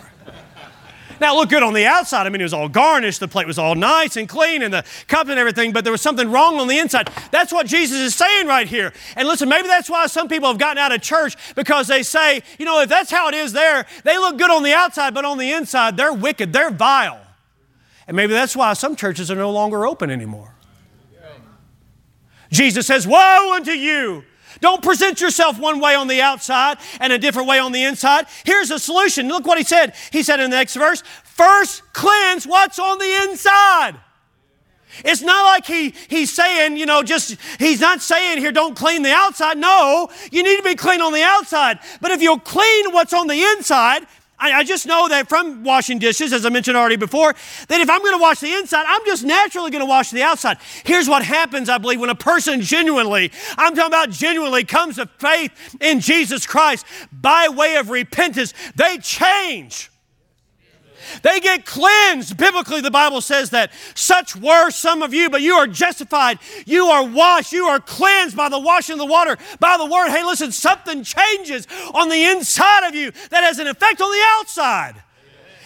Now, 1.20 1.34
it 1.34 1.38
looked 1.38 1.52
good 1.52 1.64
on 1.64 1.74
the 1.74 1.86
outside. 1.86 2.26
I 2.26 2.30
mean, 2.30 2.40
it 2.40 2.46
was 2.46 2.54
all 2.54 2.70
garnished, 2.70 3.20
the 3.20 3.28
plate 3.28 3.46
was 3.46 3.60
all 3.60 3.76
nice 3.76 4.16
and 4.16 4.30
clean, 4.30 4.62
and 4.62 4.74
the 4.74 4.86
cup 5.10 5.28
and 5.28 5.38
everything, 5.38 5.74
but 5.74 5.84
there 5.84 5.92
was 5.92 6.02
something 6.02 6.32
wrong 6.32 6.62
on 6.62 6.70
the 6.70 6.80
inside. 6.80 7.12
That's 7.30 7.52
what 7.52 7.68
Jesus 7.68 7.98
is 7.98 8.16
saying 8.16 8.48
right 8.48 8.70
here. 8.70 8.94
And 9.18 9.28
listen, 9.28 9.50
maybe 9.50 9.68
that's 9.68 9.90
why 9.90 10.08
some 10.08 10.30
people 10.30 10.48
have 10.48 10.58
gotten 10.58 10.78
out 10.78 10.94
of 10.94 11.02
church 11.02 11.36
because 11.56 11.88
they 11.88 12.04
say, 12.04 12.42
you 12.58 12.64
know, 12.64 12.80
if 12.80 12.88
that's 12.88 13.12
how 13.12 13.28
it 13.28 13.36
is 13.36 13.52
there, 13.52 13.86
they 14.06 14.18
look 14.18 14.38
good 14.38 14.50
on 14.50 14.64
the 14.64 14.74
outside, 14.74 15.14
but 15.14 15.26
on 15.26 15.38
the 15.38 15.52
inside, 15.52 15.98
they're 15.98 16.14
wicked, 16.14 16.54
they're 16.54 16.72
vile. 16.72 17.20
And 18.08 18.16
maybe 18.16 18.32
that's 18.32 18.56
why 18.56 18.72
some 18.74 18.96
churches 18.96 19.30
are 19.30 19.36
no 19.36 19.52
longer 19.52 19.86
open 19.86 20.10
anymore. 20.10 20.56
Jesus 22.50 22.88
says, 22.88 23.08
Woe 23.08 23.54
unto 23.56 23.72
you! 23.72 24.24
Don't 24.62 24.84
present 24.84 25.22
yourself 25.22 25.58
one 25.58 25.80
way 25.80 25.96
on 25.96 26.08
the 26.08 26.22
outside 26.22 26.80
and 27.00 27.14
a 27.14 27.18
different 27.18 27.48
way 27.48 27.60
on 27.60 27.72
the 27.72 27.84
inside. 27.84 28.26
Here's 28.44 28.72
a 28.72 28.80
solution. 28.80 29.28
Look 29.28 29.46
what 29.46 29.58
he 29.58 29.64
said. 29.64 29.96
He 30.12 30.24
said 30.24 30.40
in 30.40 30.50
the 30.50 30.58
next 30.58 30.76
verse, 30.76 31.02
first 31.24 31.82
cleanse 31.94 32.46
what's 32.46 32.80
on 32.80 32.98
the 32.98 33.30
inside. 33.30 33.96
It's 35.06 35.22
not 35.22 35.46
like 35.46 35.66
he, 35.66 35.94
he's 36.10 36.34
saying, 36.34 36.76
you 36.76 36.86
know, 36.86 37.04
just, 37.04 37.38
he's 37.58 37.80
not 37.80 38.02
saying 38.02 38.40
here, 38.40 38.52
don't 38.52 38.76
clean 38.76 39.04
the 39.04 39.14
outside. 39.14 39.58
No, 39.58 40.10
you 40.32 40.44
need 40.44 40.58
to 40.58 40.64
be 40.64 40.76
clean 40.76 41.00
on 41.00 41.14
the 41.14 41.22
outside. 41.22 41.80
But 42.02 42.12
if 42.12 42.22
you'll 42.22 42.40
clean 42.40 42.92
what's 42.92 43.14
on 43.14 43.28
the 43.28 43.42
inside, 43.42 44.06
I, 44.40 44.60
I 44.60 44.64
just 44.64 44.86
know 44.86 45.08
that 45.10 45.28
from 45.28 45.64
washing 45.64 46.00
dishes, 46.00 46.34
as 46.34 46.46
I 46.46 46.50
mentioned 46.50 46.78
already 46.78 46.96
before, 46.96 47.34
that 47.68 47.82
if 47.82 47.90
I'm 47.90 48.02
going 48.02 48.18
to 48.18 48.22
wash 48.22 48.40
the 48.40 48.54
inside, 48.54 48.86
I'm 48.88 49.06
just 49.06 49.24
naturally 49.24 49.72
going 49.72 49.84
to 49.84 49.90
wash 49.90 50.12
the 50.12 50.24
outside. 50.24 50.58
Here's 50.86 51.10
what 51.10 51.24
happens, 51.24 51.70
I 51.70 51.78
believe, 51.78 52.00
when 52.00 52.10
a 52.10 52.16
person 52.16 52.62
genuinely, 52.62 53.32
I'm 53.58 53.76
talking 53.76 53.90
about 53.90 54.12
genuinely, 54.12 54.64
comes 54.64 54.96
to 54.96 55.08
faith 55.20 55.76
in 55.82 56.00
Jesus 56.00 56.46
Christ 56.46 56.86
by 57.12 57.50
way 57.50 57.76
of 57.76 57.90
repentance, 57.90 58.54
they 58.76 58.98
change. 58.98 59.89
They 61.22 61.40
get 61.40 61.66
cleansed. 61.66 62.38
Biblically, 62.38 62.82
the 62.82 62.92
Bible 62.92 63.22
says 63.22 63.50
that 63.52 63.72
such 63.96 64.36
were 64.36 64.70
some 64.72 65.02
of 65.02 65.14
you, 65.14 65.30
but 65.30 65.42
you 65.42 65.54
are 65.54 65.68
justified. 65.68 66.40
You 66.66 66.86
are 66.86 67.06
washed. 67.06 67.54
You 67.54 67.66
are 67.66 67.80
cleansed 67.80 68.36
by 68.36 68.50
the 68.50 68.60
washing 68.60 68.94
of 68.94 69.00
the 69.00 69.06
water, 69.06 69.38
by 69.60 69.78
the 69.78 69.86
word. 69.86 70.10
Hey, 70.10 70.24
listen, 70.24 70.52
something 70.52 71.04
changes 71.04 71.68
on 71.94 72.10
the 72.10 72.26
inside 72.26 72.88
of 72.88 72.96
you 72.96 73.12
that 73.30 73.44
has 73.44 73.60
an 73.60 73.68
effect 73.68 74.02
on 74.02 74.12
the 74.12 74.24
outside. 74.38 74.96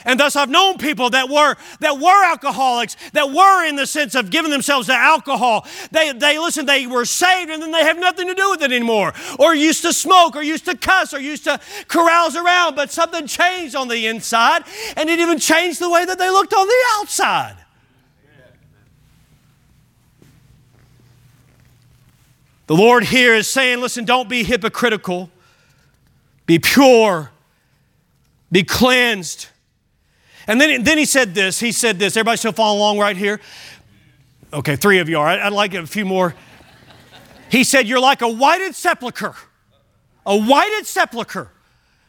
And 0.05 0.19
thus 0.19 0.35
I've 0.35 0.49
known 0.49 0.77
people 0.77 1.09
that 1.11 1.29
were 1.29 1.55
that 1.79 1.99
were 1.99 2.25
alcoholics, 2.25 2.95
that 3.13 3.29
were 3.31 3.65
in 3.65 3.75
the 3.75 3.87
sense 3.87 4.15
of 4.15 4.29
giving 4.29 4.51
themselves 4.51 4.87
to 4.87 4.93
alcohol. 4.93 5.65
They 5.91 6.11
they 6.11 6.39
listen, 6.39 6.65
they 6.65 6.87
were 6.87 7.05
saved 7.05 7.49
and 7.49 7.61
then 7.61 7.71
they 7.71 7.83
have 7.83 7.97
nothing 7.97 8.27
to 8.27 8.35
do 8.35 8.49
with 8.51 8.61
it 8.61 8.71
anymore. 8.71 9.13
Or 9.39 9.55
used 9.55 9.81
to 9.83 9.93
smoke, 9.93 10.35
or 10.35 10.43
used 10.43 10.65
to 10.65 10.77
cuss, 10.77 11.13
or 11.13 11.19
used 11.19 11.45
to 11.45 11.59
carouse 11.87 12.35
around, 12.35 12.75
but 12.75 12.91
something 12.91 13.27
changed 13.27 13.75
on 13.75 13.87
the 13.87 14.07
inside, 14.07 14.63
and 14.95 15.09
it 15.09 15.19
even 15.19 15.39
changed 15.39 15.79
the 15.79 15.89
way 15.89 16.05
that 16.05 16.19
they 16.19 16.29
looked 16.29 16.53
on 16.53 16.67
the 16.67 16.83
outside. 16.99 17.57
The 22.67 22.75
Lord 22.75 23.03
here 23.03 23.35
is 23.35 23.47
saying, 23.49 23.81
listen, 23.81 24.05
don't 24.05 24.29
be 24.29 24.43
hypocritical. 24.43 25.29
Be 26.45 26.59
pure. 26.59 27.31
Be 28.51 28.63
cleansed. 28.63 29.47
And 30.47 30.59
then, 30.59 30.83
then 30.83 30.97
he 30.97 31.05
said 31.05 31.33
this. 31.33 31.59
He 31.59 31.71
said 31.71 31.99
this. 31.99 32.17
Everybody 32.17 32.37
still 32.37 32.51
following 32.51 32.79
along 32.79 32.99
right 32.99 33.17
here? 33.17 33.39
Okay, 34.51 34.75
three 34.75 34.99
of 34.99 35.09
you 35.09 35.19
are. 35.19 35.27
I'd 35.27 35.53
like 35.53 35.73
a 35.73 35.87
few 35.87 36.05
more. 36.05 36.35
He 37.49 37.63
said, 37.63 37.87
You're 37.87 37.99
like 37.99 38.21
a 38.21 38.27
whited 38.27 38.75
sepulchre. 38.75 39.35
A 40.25 40.37
whited 40.37 40.85
sepulchre. 40.85 41.49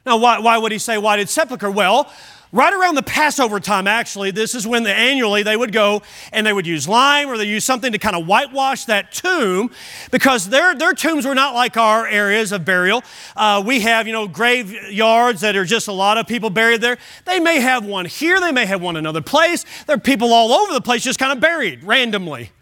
Now, 0.06 0.18
why, 0.18 0.38
why 0.38 0.58
would 0.58 0.72
he 0.72 0.78
say 0.78 0.98
whited 0.98 1.28
sepulchre? 1.28 1.70
Well, 1.70 2.12
Right 2.54 2.72
around 2.72 2.94
the 2.94 3.02
Passover 3.02 3.58
time, 3.58 3.88
actually, 3.88 4.30
this 4.30 4.54
is 4.54 4.64
when 4.64 4.84
the, 4.84 4.94
annually 4.94 5.42
they 5.42 5.56
would 5.56 5.72
go 5.72 6.02
and 6.32 6.46
they 6.46 6.52
would 6.52 6.68
use 6.68 6.86
lime 6.86 7.28
or 7.28 7.36
they 7.36 7.46
use 7.46 7.64
something 7.64 7.90
to 7.90 7.98
kind 7.98 8.14
of 8.14 8.28
whitewash 8.28 8.84
that 8.84 9.10
tomb 9.10 9.72
because 10.12 10.48
their, 10.50 10.72
their 10.72 10.94
tombs 10.94 11.26
were 11.26 11.34
not 11.34 11.56
like 11.56 11.76
our 11.76 12.06
areas 12.06 12.52
of 12.52 12.64
burial. 12.64 13.02
Uh, 13.34 13.60
we 13.66 13.80
have, 13.80 14.06
you 14.06 14.12
know, 14.12 14.28
graveyards 14.28 15.40
that 15.40 15.56
are 15.56 15.64
just 15.64 15.88
a 15.88 15.92
lot 15.92 16.16
of 16.16 16.28
people 16.28 16.48
buried 16.48 16.80
there. 16.80 16.96
They 17.24 17.40
may 17.40 17.58
have 17.58 17.84
one 17.84 18.04
here, 18.04 18.38
they 18.40 18.52
may 18.52 18.66
have 18.66 18.80
one 18.80 18.94
another 18.94 19.20
place. 19.20 19.64
There 19.88 19.96
are 19.96 19.98
people 19.98 20.32
all 20.32 20.52
over 20.52 20.72
the 20.72 20.80
place 20.80 21.02
just 21.02 21.18
kind 21.18 21.32
of 21.32 21.40
buried 21.40 21.82
randomly. 21.82 22.52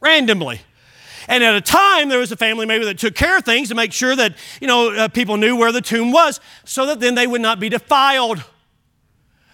Randomly. 0.00 0.62
And 1.28 1.44
at 1.44 1.54
a 1.54 1.60
time, 1.60 2.08
there 2.08 2.20
was 2.20 2.32
a 2.32 2.38
family 2.38 2.64
maybe 2.64 2.86
that 2.86 2.98
took 2.98 3.14
care 3.14 3.36
of 3.36 3.44
things 3.44 3.68
to 3.68 3.74
make 3.74 3.92
sure 3.92 4.16
that, 4.16 4.34
you 4.62 4.66
know, 4.66 4.92
uh, 4.92 5.08
people 5.08 5.36
knew 5.36 5.56
where 5.56 5.72
the 5.72 5.82
tomb 5.82 6.10
was 6.10 6.40
so 6.64 6.86
that 6.86 7.00
then 7.00 7.14
they 7.14 7.26
would 7.26 7.42
not 7.42 7.60
be 7.60 7.68
defiled. 7.68 8.42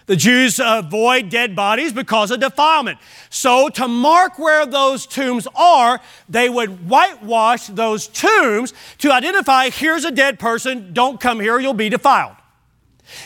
The 0.05 0.15
Jews 0.15 0.59
avoid 0.63 1.29
dead 1.29 1.55
bodies 1.55 1.93
because 1.93 2.29
of 2.29 2.41
defilement. 2.41 2.99
So, 3.29 3.69
to 3.69 3.87
mark 3.87 4.37
where 4.37 4.65
those 4.65 5.05
tombs 5.05 5.47
are, 5.55 6.01
they 6.27 6.49
would 6.49 6.89
whitewash 6.89 7.67
those 7.67 8.07
tombs 8.07 8.73
to 8.97 9.11
identify 9.11 9.69
here's 9.69 10.03
a 10.03 10.11
dead 10.11 10.39
person, 10.39 10.93
don't 10.93 11.21
come 11.21 11.39
here, 11.39 11.59
you'll 11.59 11.73
be 11.73 11.89
defiled. 11.89 12.35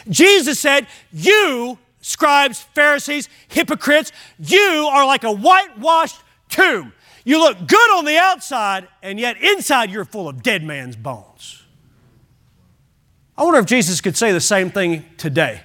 Jesus 0.09 0.59
said, 0.59 0.87
You, 1.11 1.79
scribes, 2.01 2.61
Pharisees, 2.61 3.27
hypocrites, 3.47 4.11
you 4.39 4.89
are 4.91 5.05
like 5.05 5.23
a 5.23 5.31
whitewashed 5.31 6.21
tomb. 6.49 6.93
You 7.25 7.39
look 7.39 7.67
good 7.67 7.97
on 7.97 8.05
the 8.05 8.17
outside, 8.17 8.87
and 9.01 9.19
yet 9.19 9.41
inside 9.41 9.89
you're 9.89 10.05
full 10.05 10.29
of 10.29 10.43
dead 10.43 10.63
man's 10.63 10.95
bones. 10.95 11.63
I 13.37 13.43
wonder 13.43 13.59
if 13.59 13.65
Jesus 13.65 13.99
could 13.99 14.15
say 14.15 14.31
the 14.31 14.39
same 14.39 14.71
thing 14.71 15.05
today 15.17 15.61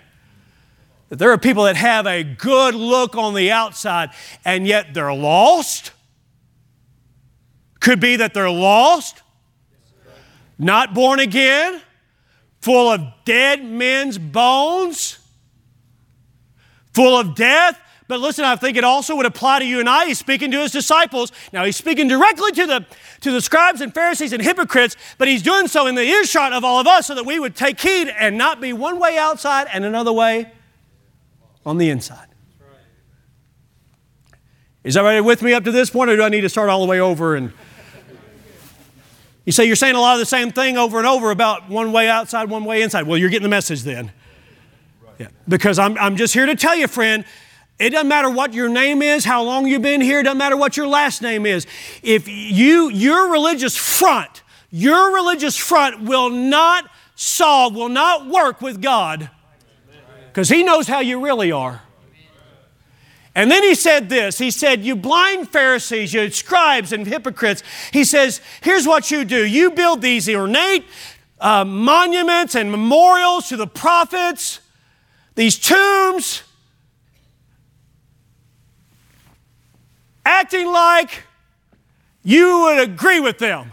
there 1.18 1.30
are 1.30 1.38
people 1.38 1.64
that 1.64 1.76
have 1.76 2.06
a 2.06 2.22
good 2.24 2.74
look 2.74 3.16
on 3.16 3.34
the 3.34 3.50
outside 3.50 4.10
and 4.46 4.66
yet 4.66 4.94
they're 4.94 5.12
lost. 5.12 5.92
Could 7.80 8.00
be 8.00 8.16
that 8.16 8.32
they're 8.32 8.48
lost, 8.48 9.22
not 10.58 10.94
born 10.94 11.20
again, 11.20 11.82
full 12.62 12.90
of 12.90 13.02
dead 13.26 13.62
men's 13.62 14.16
bones, 14.16 15.18
full 16.94 17.18
of 17.18 17.34
death. 17.34 17.78
But 18.08 18.20
listen, 18.20 18.46
I 18.46 18.56
think 18.56 18.78
it 18.78 18.84
also 18.84 19.14
would 19.16 19.26
apply 19.26 19.58
to 19.58 19.66
you 19.66 19.80
and 19.80 19.88
I. 19.88 20.06
He's 20.06 20.18
speaking 20.18 20.50
to 20.52 20.60
his 20.60 20.70
disciples. 20.70 21.30
Now, 21.52 21.64
he's 21.64 21.76
speaking 21.76 22.08
directly 22.08 22.52
to 22.52 22.66
the, 22.66 22.86
to 23.20 23.30
the 23.30 23.40
scribes 23.40 23.80
and 23.82 23.92
Pharisees 23.92 24.32
and 24.32 24.42
hypocrites, 24.42 24.96
but 25.18 25.28
he's 25.28 25.42
doing 25.42 25.68
so 25.68 25.86
in 25.86 25.94
the 25.94 26.04
earshot 26.04 26.52
of 26.52 26.64
all 26.64 26.80
of 26.80 26.86
us 26.86 27.06
so 27.06 27.14
that 27.14 27.26
we 27.26 27.38
would 27.38 27.54
take 27.54 27.80
heed 27.80 28.08
and 28.08 28.38
not 28.38 28.62
be 28.62 28.72
one 28.72 28.98
way 28.98 29.18
outside 29.18 29.66
and 29.72 29.84
another 29.84 30.12
way 30.12 30.50
on 31.64 31.78
the 31.78 31.90
inside. 31.90 32.28
Is 34.84 34.96
everybody 34.96 35.20
with 35.20 35.42
me 35.42 35.52
up 35.52 35.64
to 35.64 35.70
this 35.70 35.90
point, 35.90 36.10
or 36.10 36.16
do 36.16 36.22
I 36.22 36.28
need 36.28 36.40
to 36.40 36.48
start 36.48 36.68
all 36.68 36.80
the 36.80 36.88
way 36.88 36.98
over? 36.98 37.36
And 37.36 37.52
you 39.44 39.52
say 39.52 39.64
you're 39.64 39.76
saying 39.76 39.94
a 39.94 40.00
lot 40.00 40.14
of 40.14 40.18
the 40.20 40.26
same 40.26 40.50
thing 40.50 40.76
over 40.76 40.98
and 40.98 41.06
over 41.06 41.30
about 41.30 41.68
one 41.68 41.92
way 41.92 42.08
outside, 42.08 42.50
one 42.50 42.64
way 42.64 42.82
inside. 42.82 43.06
Well, 43.06 43.16
you're 43.16 43.30
getting 43.30 43.44
the 43.44 43.48
message 43.48 43.82
then. 43.82 44.12
Yeah. 45.18 45.28
Because 45.46 45.78
I'm, 45.78 45.96
I'm 45.98 46.16
just 46.16 46.34
here 46.34 46.46
to 46.46 46.56
tell 46.56 46.74
you, 46.74 46.88
friend, 46.88 47.24
it 47.78 47.90
doesn't 47.90 48.08
matter 48.08 48.30
what 48.30 48.54
your 48.54 48.68
name 48.68 49.02
is, 49.02 49.24
how 49.24 49.42
long 49.42 49.66
you've 49.66 49.82
been 49.82 50.00
here, 50.00 50.20
it 50.20 50.24
doesn't 50.24 50.38
matter 50.38 50.56
what 50.56 50.76
your 50.76 50.86
last 50.86 51.22
name 51.22 51.46
is. 51.46 51.66
If 52.02 52.28
you, 52.28 52.90
your 52.90 53.30
religious 53.30 53.76
front, 53.76 54.42
your 54.70 55.14
religious 55.14 55.56
front 55.56 56.02
will 56.02 56.28
not 56.28 56.90
solve, 57.14 57.74
will 57.74 57.88
not 57.88 58.26
work 58.26 58.60
with 58.60 58.82
God 58.82 59.30
because 60.32 60.48
He 60.48 60.62
knows 60.62 60.88
how 60.88 61.00
you 61.00 61.22
really 61.22 61.52
are. 61.52 61.82
And 63.34 63.50
then 63.50 63.62
he 63.62 63.74
said 63.74 64.08
this 64.08 64.38
He 64.38 64.50
said, 64.50 64.82
You 64.82 64.96
blind 64.96 65.48
Pharisees, 65.48 66.12
you 66.12 66.30
scribes 66.30 66.92
and 66.92 67.06
hypocrites, 67.06 67.62
he 67.92 68.04
says, 68.04 68.40
Here's 68.62 68.86
what 68.86 69.10
you 69.10 69.24
do 69.24 69.44
you 69.46 69.70
build 69.70 70.02
these 70.02 70.28
ornate 70.28 70.84
uh, 71.40 71.64
monuments 71.64 72.54
and 72.54 72.70
memorials 72.70 73.48
to 73.48 73.56
the 73.56 73.66
prophets, 73.66 74.60
these 75.34 75.58
tombs, 75.58 76.42
acting 80.24 80.66
like 80.66 81.24
you 82.22 82.60
would 82.60 82.78
agree 82.78 83.18
with 83.18 83.38
them. 83.38 83.72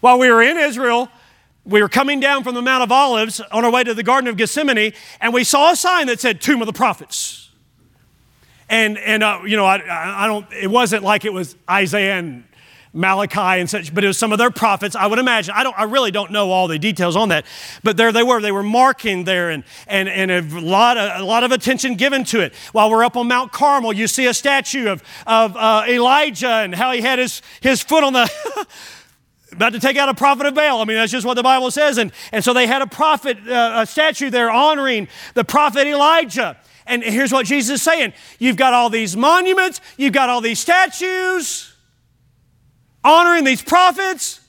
While 0.00 0.18
we 0.18 0.30
were 0.30 0.42
in 0.42 0.58
Israel, 0.58 1.08
we 1.64 1.80
were 1.80 1.88
coming 1.88 2.20
down 2.20 2.44
from 2.44 2.54
the 2.54 2.62
Mount 2.62 2.82
of 2.82 2.92
Olives 2.92 3.40
on 3.40 3.64
our 3.64 3.70
way 3.70 3.84
to 3.84 3.94
the 3.94 4.02
Garden 4.02 4.28
of 4.28 4.36
Gethsemane, 4.36 4.92
and 5.20 5.32
we 5.32 5.44
saw 5.44 5.72
a 5.72 5.76
sign 5.76 6.06
that 6.08 6.20
said 6.20 6.40
Tomb 6.40 6.60
of 6.60 6.66
the 6.66 6.72
Prophets. 6.72 7.50
And, 8.68 8.98
and 8.98 9.22
uh, 9.22 9.40
you 9.46 9.56
know, 9.56 9.64
I, 9.64 10.24
I 10.24 10.26
don't, 10.26 10.46
it 10.52 10.70
wasn't 10.70 11.02
like 11.02 11.24
it 11.24 11.32
was 11.32 11.56
Isaiah 11.68 12.14
and 12.14 12.44
Malachi 12.94 13.60
and 13.60 13.68
such, 13.68 13.92
but 13.92 14.04
it 14.04 14.06
was 14.06 14.16
some 14.16 14.30
of 14.30 14.38
their 14.38 14.52
prophets. 14.52 14.94
I 14.94 15.06
would 15.08 15.18
imagine. 15.18 15.52
I 15.56 15.64
don't. 15.64 15.76
I 15.76 15.82
really 15.82 16.12
don't 16.12 16.30
know 16.30 16.52
all 16.52 16.68
the 16.68 16.78
details 16.78 17.16
on 17.16 17.30
that, 17.30 17.44
but 17.82 17.96
there 17.96 18.12
they 18.12 18.22
were. 18.22 18.40
They 18.40 18.52
were 18.52 18.62
marking 18.62 19.24
there, 19.24 19.50
and 19.50 19.64
and 19.88 20.08
and 20.08 20.30
a 20.30 20.60
lot 20.60 20.96
of 20.96 21.20
a 21.20 21.24
lot 21.24 21.42
of 21.42 21.50
attention 21.50 21.96
given 21.96 22.22
to 22.26 22.40
it. 22.40 22.54
While 22.70 22.90
we're 22.90 23.04
up 23.04 23.16
on 23.16 23.26
Mount 23.26 23.50
Carmel, 23.50 23.92
you 23.92 24.06
see 24.06 24.26
a 24.26 24.34
statue 24.34 24.88
of 24.88 25.02
of 25.26 25.56
uh, 25.56 25.84
Elijah 25.88 26.48
and 26.48 26.72
how 26.72 26.92
he 26.92 27.00
had 27.00 27.18
his 27.18 27.42
his 27.60 27.82
foot 27.82 28.04
on 28.04 28.12
the. 28.12 28.30
about 29.54 29.72
to 29.72 29.80
take 29.80 29.96
out 29.96 30.08
a 30.08 30.14
prophet 30.14 30.46
of 30.46 30.54
Baal. 30.54 30.80
I 30.80 30.84
mean, 30.84 30.96
that's 30.96 31.12
just 31.12 31.26
what 31.26 31.34
the 31.34 31.42
Bible 31.42 31.70
says. 31.70 31.98
And, 31.98 32.12
and 32.32 32.44
so 32.44 32.52
they 32.52 32.66
had 32.66 32.82
a 32.82 32.86
prophet, 32.86 33.38
uh, 33.48 33.82
a 33.82 33.86
statue 33.86 34.30
there 34.30 34.50
honoring 34.50 35.08
the 35.34 35.44
prophet 35.44 35.86
Elijah. 35.86 36.56
And 36.86 37.02
here's 37.02 37.32
what 37.32 37.46
Jesus 37.46 37.76
is 37.76 37.82
saying 37.82 38.12
You've 38.38 38.56
got 38.56 38.74
all 38.74 38.90
these 38.90 39.16
monuments, 39.16 39.80
you've 39.96 40.12
got 40.12 40.28
all 40.28 40.40
these 40.40 40.58
statues 40.58 41.72
honoring 43.02 43.44
these 43.44 43.62
prophets, 43.62 44.40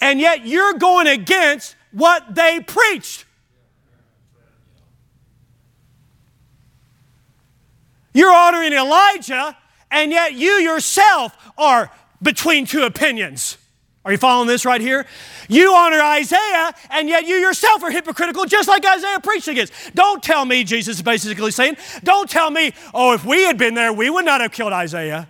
and 0.00 0.18
yet 0.18 0.46
you're 0.46 0.74
going 0.74 1.06
against 1.06 1.76
what 1.92 2.34
they 2.34 2.60
preached. 2.60 3.26
You're 8.12 8.34
honoring 8.34 8.72
Elijah, 8.72 9.56
and 9.90 10.10
yet 10.10 10.34
you 10.34 10.52
yourself 10.52 11.36
are 11.56 11.90
between 12.22 12.66
two 12.66 12.82
opinions. 12.82 13.56
Are 14.02 14.12
you 14.12 14.18
following 14.18 14.48
this 14.48 14.64
right 14.64 14.80
here? 14.80 15.04
You 15.48 15.74
honor 15.74 16.00
Isaiah, 16.00 16.72
and 16.90 17.08
yet 17.08 17.26
you 17.26 17.36
yourself 17.36 17.82
are 17.82 17.90
hypocritical, 17.90 18.46
just 18.46 18.66
like 18.66 18.84
Isaiah 18.86 19.20
preached 19.20 19.48
against. 19.48 19.72
Don't 19.94 20.22
tell 20.22 20.46
me, 20.46 20.64
Jesus 20.64 20.96
is 20.96 21.02
basically 21.02 21.50
saying, 21.50 21.76
don't 22.02 22.28
tell 22.28 22.50
me, 22.50 22.72
oh, 22.94 23.12
if 23.12 23.26
we 23.26 23.42
had 23.42 23.58
been 23.58 23.74
there, 23.74 23.92
we 23.92 24.08
would 24.08 24.24
not 24.24 24.40
have 24.40 24.52
killed 24.52 24.72
Isaiah. 24.72 25.28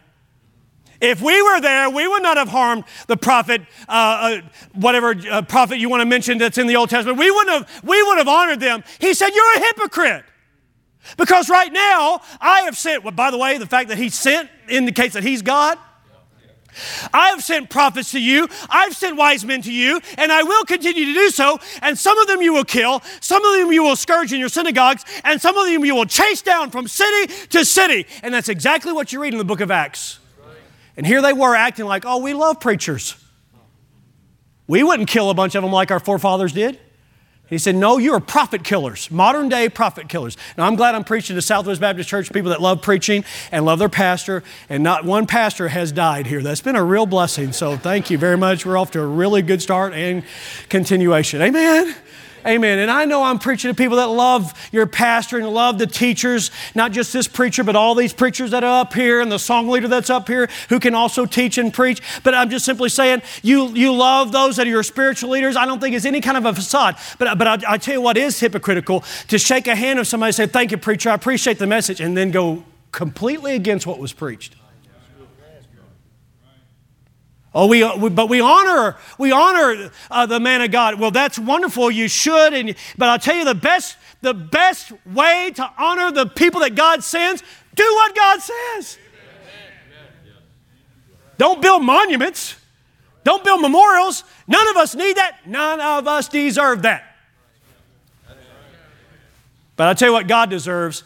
If 1.01 1.21
we 1.21 1.43
were 1.43 1.61
there, 1.61 1.91
we 1.91 2.07
would 2.07 2.23
not 2.23 2.37
have 2.37 2.49
harmed 2.49 2.85
the 3.09 3.17
prophet, 3.17 3.63
uh, 3.89 3.93
uh, 3.93 4.41
whatever 4.75 5.17
uh, 5.31 5.43
prophet 5.43 5.79
you 5.79 5.89
want 5.89 6.03
to 6.03 6.07
mention 6.07 6.39
that's 6.39 6.59
in 6.59 6.67
the 6.67 6.77
Old 6.77 6.91
Testament. 6.91 7.19
We 7.19 7.31
wouldn't 7.31 7.67
have, 7.67 7.85
we 7.85 8.01
would 8.03 8.19
have 8.19 8.29
honored 8.29 8.61
them. 8.61 8.85
He 9.01 9.15
said, 9.15 9.31
You're 9.31 9.57
a 9.57 9.61
hypocrite. 9.61 10.25
Because 11.17 11.49
right 11.49 11.73
now, 11.73 12.21
I 12.41 12.61
have 12.63 12.77
sent, 12.77 13.03
well, 13.03 13.13
by 13.13 13.31
the 13.31 13.39
way, 13.39 13.57
the 13.57 13.67
fact 13.67 13.89
that 13.89 13.97
he 13.97 14.11
sent 14.11 14.51
indicates 14.69 15.15
that 15.15 15.23
he's 15.23 15.41
God. 15.41 15.79
I 17.13 17.29
have 17.31 17.43
sent 17.43 17.71
prophets 17.71 18.13
to 18.13 18.21
you, 18.21 18.49
I've 18.69 18.95
sent 18.95 19.17
wise 19.17 19.45
men 19.45 19.63
to 19.63 19.73
you, 19.73 20.01
and 20.19 20.31
I 20.31 20.43
will 20.43 20.65
continue 20.65 21.07
to 21.07 21.15
do 21.15 21.31
so. 21.31 21.59
And 21.83 21.99
some 21.99 22.19
of 22.19 22.27
them 22.27 22.43
you 22.43 22.53
will 22.53 22.65
kill, 22.65 23.03
some 23.21 23.45
of 23.45 23.59
them 23.59 23.73
you 23.73 23.83
will 23.83 23.97
scourge 23.97 24.33
in 24.33 24.41
your 24.41 24.49
synagogues, 24.49 25.05
and 25.25 25.41
some 25.41 25.57
of 25.57 25.67
them 25.67 25.85
you 25.85 25.95
will 25.95 26.07
chase 26.07 26.43
down 26.43 26.71
from 26.71 26.89
city 26.89 27.33
to 27.51 27.65
city. 27.65 28.07
And 28.23 28.33
that's 28.33 28.49
exactly 28.49 28.93
what 28.93 29.13
you 29.13 29.21
read 29.21 29.33
in 29.33 29.39
the 29.39 29.45
book 29.45 29.61
of 29.61 29.71
Acts. 29.71 30.19
And 30.97 31.07
here 31.07 31.23
they 31.23 31.33
were 31.33 31.55
acting 31.55 31.87
like, 31.87 32.05
oh, 32.05 32.19
we 32.19 32.35
love 32.35 32.61
preachers. 32.61 33.17
We 34.67 34.83
wouldn't 34.83 35.09
kill 35.09 35.31
a 35.31 35.35
bunch 35.35 35.55
of 35.55 35.63
them 35.63 35.73
like 35.73 35.91
our 35.91 36.01
forefathers 36.01 36.53
did. 36.53 36.79
He 37.51 37.59
said, 37.59 37.75
No, 37.75 37.99
you 37.99 38.15
are 38.15 38.21
prophet 38.21 38.65
killers, 38.65 39.11
modern 39.11 39.49
day 39.49 39.69
prophet 39.69 40.09
killers. 40.09 40.37
Now, 40.57 40.67
I'm 40.67 40.77
glad 40.77 40.95
I'm 40.95 41.05
preaching 41.05 41.37
to 41.37 41.43
Southwest 41.43 41.81
Baptist 41.81 42.09
Church, 42.09 42.33
people 42.33 42.51
that 42.51 42.63
love 42.63 42.81
preaching 42.81 43.25
and 43.51 43.65
love 43.65 43.81
their 43.81 43.89
pastor, 43.89 44.43
and 44.69 44.83
not 44.83 45.05
one 45.05 45.27
pastor 45.27 45.69
has 45.69 45.91
died 45.93 46.27
here. 46.27 46.43
That's 46.43 46.61
been 46.61 46.77
a 46.77 46.85
real 46.85 47.07
blessing. 47.07 47.53
So, 47.53 47.77
thank 47.77 48.09
you 48.09 48.17
very 48.17 48.39
much. 48.39 48.65
We're 48.65 48.79
off 48.79 48.93
to 48.93 49.01
a 49.01 49.07
really 49.07 49.43
good 49.43 49.61
start 49.61 49.93
and 49.93 50.23
continuation. 50.69 51.43
Amen. 51.43 51.95
Amen. 52.47 52.79
And 52.79 52.91
I 52.91 53.05
know 53.05 53.23
I'm 53.23 53.39
preaching 53.39 53.71
to 53.71 53.75
people 53.75 53.99
that 53.99 54.07
love 54.07 54.53
your 54.73 54.87
pastor 54.87 55.39
and 55.39 55.49
love 55.49 55.79
the 55.79 55.87
teachers, 55.87 56.51
not 56.75 56.93
just 56.93 57.13
this 57.13 57.29
preacher, 57.29 57.63
but 57.63 57.77
all 57.77 57.95
these 57.95 58.13
preachers 58.13 58.51
that 58.53 58.65
are 58.65 58.81
up 58.81 58.95
here 58.95 59.21
and 59.21 59.31
the 59.31 59.39
song 59.39 59.69
leader 59.69 59.89
that's 59.89 60.11
up 60.11 60.29
here 60.29 60.49
who 60.69 60.81
can 60.81 60.95
also 60.95 61.27
teach 61.27 61.59
and 61.59 61.73
preach. 61.73 62.01
But 62.23 62.35
I'm 62.35 62.51
just 62.51 62.65
simply 62.65 62.89
saying, 62.89 63.23
you, 63.43 63.69
you 63.69 63.95
love 63.95 64.33
those 64.33 64.57
that 64.57 64.67
are 64.67 64.71
your 64.71 64.83
spiritual 64.83 65.31
leaders. 65.31 65.57
I 65.57 65.67
don't 65.67 65.81
think 65.81 65.95
it's 65.95 66.07
any 66.07 66.21
kind 66.21 66.37
of 66.37 66.47
a 66.47 66.55
facade. 66.55 66.97
But, 67.19 67.39
but 67.39 67.47
I, 67.47 67.75
I 67.75 67.79
tell 67.79 67.95
you 67.95 68.01
what 68.01 68.17
is 68.17 68.41
hypocritical 68.41 69.05
to 69.29 69.39
shake 69.39 69.67
a 69.67 69.75
hand 69.75 69.99
of 69.99 70.07
somebody 70.07 70.29
and 70.29 70.35
say, 70.35 70.47
Thank 70.47 70.71
you, 70.71 70.79
preacher, 70.79 71.11
I 71.11 71.15
appreciate 71.15 71.59
the 71.59 71.67
message, 71.67 72.01
and 72.01 72.17
then 72.17 72.31
go 72.31 72.65
completely 72.93 73.55
against 73.55 73.87
what 73.87 73.99
was 73.99 74.13
preached. 74.13 74.57
Oh, 77.53 77.67
we, 77.67 77.85
we, 77.97 78.11
but 78.11 78.29
we 78.29 78.41
honor 78.41 78.97
we 79.19 79.33
honor 79.33 79.91
uh, 80.11 80.27
the 80.27 80.39
man 80.39 80.63
of 80.63 80.71
God. 80.71 81.01
Well, 81.01 81.11
that's 81.11 81.39
wonderful. 81.39 81.91
You 81.91 82.07
should. 82.07 82.55
And 82.55 82.77
but 82.97 83.09
I'll 83.09 83.19
tell 83.19 83.37
you 83.37 83.45
the 83.45 83.57
best 83.57 83.97
the 84.21 84.35
best 84.35 84.93
way 85.05 85.51
to 85.57 85.73
honor 85.77 86.13
the 86.13 86.27
people 86.27 86.61
that 86.61 86.77
God 86.77 87.03
sends. 87.03 87.43
Do 87.75 87.85
what 87.85 88.15
God 88.15 88.41
says. 88.41 88.99
Don't 91.39 91.61
build 91.61 91.83
monuments. 91.83 92.57
Don't 93.25 93.43
build 93.43 93.63
memorials. 93.63 94.25
None 94.47 94.69
of 94.69 94.77
us 94.77 94.95
need 94.95 95.17
that. 95.17 95.39
None 95.47 95.81
of 95.81 96.07
us 96.07 96.29
deserve 96.29 96.83
that. 96.83 97.17
But 99.77 99.89
I'll 99.89 99.95
tell 99.95 100.09
you 100.09 100.13
what 100.13 100.29
God 100.29 100.51
deserves 100.51 101.03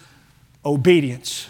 obedience 0.64 1.48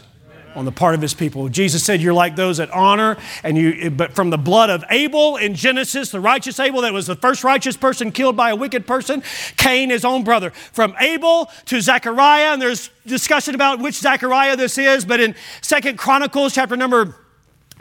on 0.54 0.64
the 0.64 0.72
part 0.72 0.94
of 0.94 1.02
his 1.02 1.14
people. 1.14 1.48
Jesus 1.48 1.84
said, 1.84 2.00
You're 2.00 2.14
like 2.14 2.36
those 2.36 2.58
that 2.58 2.70
honor, 2.70 3.16
and 3.42 3.56
you, 3.56 3.90
but 3.90 4.12
from 4.12 4.30
the 4.30 4.38
blood 4.38 4.70
of 4.70 4.84
Abel 4.90 5.36
in 5.36 5.54
Genesis, 5.54 6.10
the 6.10 6.20
righteous 6.20 6.60
Abel 6.60 6.82
that 6.82 6.92
was 6.92 7.06
the 7.06 7.16
first 7.16 7.44
righteous 7.44 7.76
person 7.76 8.12
killed 8.12 8.36
by 8.36 8.50
a 8.50 8.56
wicked 8.56 8.86
person, 8.86 9.22
Cain, 9.56 9.90
his 9.90 10.04
own 10.04 10.24
brother. 10.24 10.50
From 10.50 10.94
Abel 11.00 11.50
to 11.66 11.80
Zechariah, 11.80 12.52
and 12.52 12.62
there's 12.62 12.90
discussion 13.06 13.54
about 13.54 13.80
which 13.80 13.96
Zechariah 13.96 14.56
this 14.56 14.78
is, 14.78 15.04
but 15.04 15.20
in 15.20 15.34
Second 15.60 15.98
Chronicles, 15.98 16.54
chapter 16.54 16.76
number 16.76 17.14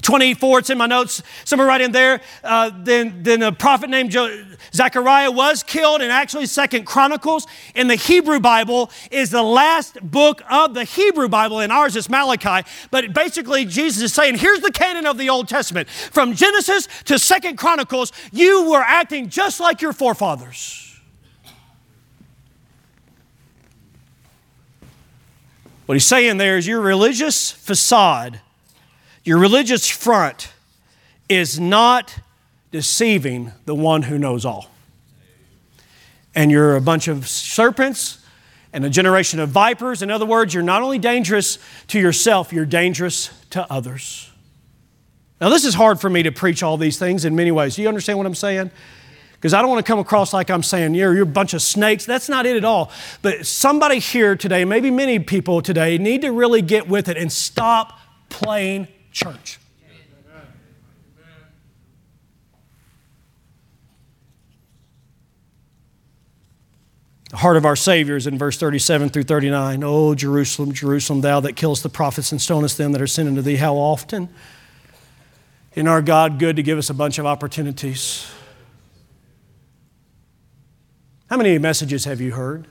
24, 0.03 0.59
it's 0.59 0.69
in 0.69 0.77
my 0.77 0.85
notes, 0.85 1.23
somewhere 1.45 1.67
right 1.67 1.81
in 1.81 1.91
there. 1.91 2.21
Uh, 2.43 2.71
then, 2.75 3.23
then 3.23 3.41
a 3.41 3.51
prophet 3.51 3.89
named 3.89 4.11
jo- 4.11 4.45
Zechariah 4.73 5.31
was 5.31 5.63
killed, 5.63 6.01
and 6.01 6.11
actually, 6.11 6.45
Second 6.45 6.85
Chronicles 6.85 7.47
in 7.73 7.87
the 7.87 7.95
Hebrew 7.95 8.39
Bible 8.39 8.91
is 9.09 9.31
the 9.31 9.43
last 9.43 9.99
book 10.01 10.41
of 10.49 10.73
the 10.73 10.83
Hebrew 10.83 11.27
Bible, 11.27 11.59
and 11.59 11.71
ours 11.71 11.95
is 11.95 12.09
Malachi. 12.09 12.67
But 12.91 13.13
basically, 13.13 13.65
Jesus 13.65 14.03
is 14.03 14.13
saying, 14.13 14.37
here's 14.37 14.59
the 14.59 14.71
canon 14.71 15.07
of 15.07 15.17
the 15.17 15.29
Old 15.29 15.47
Testament. 15.47 15.89
From 15.89 16.35
Genesis 16.35 16.87
to 17.05 17.17
Second 17.17 17.57
Chronicles, 17.57 18.11
you 18.31 18.69
were 18.69 18.81
acting 18.81 19.29
just 19.29 19.59
like 19.59 19.81
your 19.81 19.93
forefathers. 19.93 20.83
What 25.85 25.95
he's 25.95 26.05
saying 26.05 26.37
there 26.37 26.57
is 26.57 26.65
your 26.65 26.79
religious 26.79 27.51
facade 27.51 28.39
your 29.23 29.39
religious 29.39 29.89
front 29.89 30.51
is 31.29 31.59
not 31.59 32.19
deceiving 32.71 33.51
the 33.65 33.75
one 33.75 34.03
who 34.03 34.17
knows 34.17 34.45
all. 34.45 34.69
And 36.35 36.51
you're 36.51 36.75
a 36.75 36.81
bunch 36.81 37.07
of 37.07 37.27
serpents 37.27 38.19
and 38.73 38.83
a 38.83 38.89
generation 38.89 39.39
of 39.39 39.49
vipers. 39.49 40.01
In 40.01 40.09
other 40.09 40.25
words, 40.25 40.53
you're 40.53 40.63
not 40.63 40.81
only 40.81 40.97
dangerous 40.97 41.59
to 41.87 41.99
yourself, 41.99 42.51
you're 42.51 42.65
dangerous 42.65 43.29
to 43.51 43.71
others. 43.71 44.31
Now, 45.39 45.49
this 45.49 45.63
is 45.65 45.75
hard 45.75 46.01
for 46.01 46.09
me 46.09 46.23
to 46.23 46.31
preach 46.31 46.63
all 46.63 46.77
these 46.77 46.97
things 46.97 47.25
in 47.25 47.35
many 47.35 47.51
ways. 47.51 47.75
Do 47.75 47.83
you 47.83 47.87
understand 47.87 48.17
what 48.17 48.25
I'm 48.25 48.35
saying? 48.35 48.71
Because 49.33 49.53
I 49.53 49.61
don't 49.61 49.69
want 49.69 49.85
to 49.85 49.89
come 49.89 49.99
across 49.99 50.33
like 50.33 50.49
I'm 50.49 50.63
saying, 50.63 50.95
you're, 50.95 51.13
you're 51.13 51.23
a 51.23 51.25
bunch 51.25 51.53
of 51.53 51.61
snakes. 51.61 52.05
That's 52.05 52.29
not 52.29 52.45
it 52.45 52.55
at 52.55 52.63
all. 52.63 52.91
But 53.21 53.45
somebody 53.45 53.99
here 53.99 54.35
today, 54.35 54.65
maybe 54.65 54.89
many 54.89 55.19
people 55.19 55.61
today, 55.61 55.97
need 55.97 56.21
to 56.21 56.31
really 56.31 56.61
get 56.61 56.87
with 56.87 57.09
it 57.09 57.17
and 57.17 57.31
stop 57.31 57.99
playing 58.29 58.87
church. 59.13 59.59
The 67.29 67.37
heart 67.37 67.57
of 67.57 67.65
our 67.65 67.75
Savior 67.75 68.15
is 68.15 68.27
in 68.27 68.37
verse 68.37 68.59
37 68.59 69.09
through 69.09 69.23
39. 69.23 69.83
Oh, 69.83 70.13
Jerusalem, 70.13 70.71
Jerusalem, 70.71 71.21
thou 71.21 71.39
that 71.39 71.53
killest 71.53 71.81
the 71.81 71.89
prophets 71.89 72.31
and 72.31 72.39
stonest 72.39 72.77
them 72.77 72.91
that 72.91 73.01
are 73.01 73.07
sent 73.07 73.27
unto 73.27 73.41
thee, 73.41 73.55
how 73.55 73.73
often? 73.75 74.29
In 75.73 75.87
our 75.87 76.03
God, 76.03 76.37
good 76.37 76.57
to 76.57 76.63
give 76.63 76.77
us 76.77 76.91
a 76.91 76.93
bunch 76.93 77.17
of 77.17 77.25
opportunities. 77.25 78.31
How 81.27 81.37
many 81.37 81.57
messages 81.57 82.05
have 82.05 82.21
you 82.21 82.33
heard? 82.33 82.67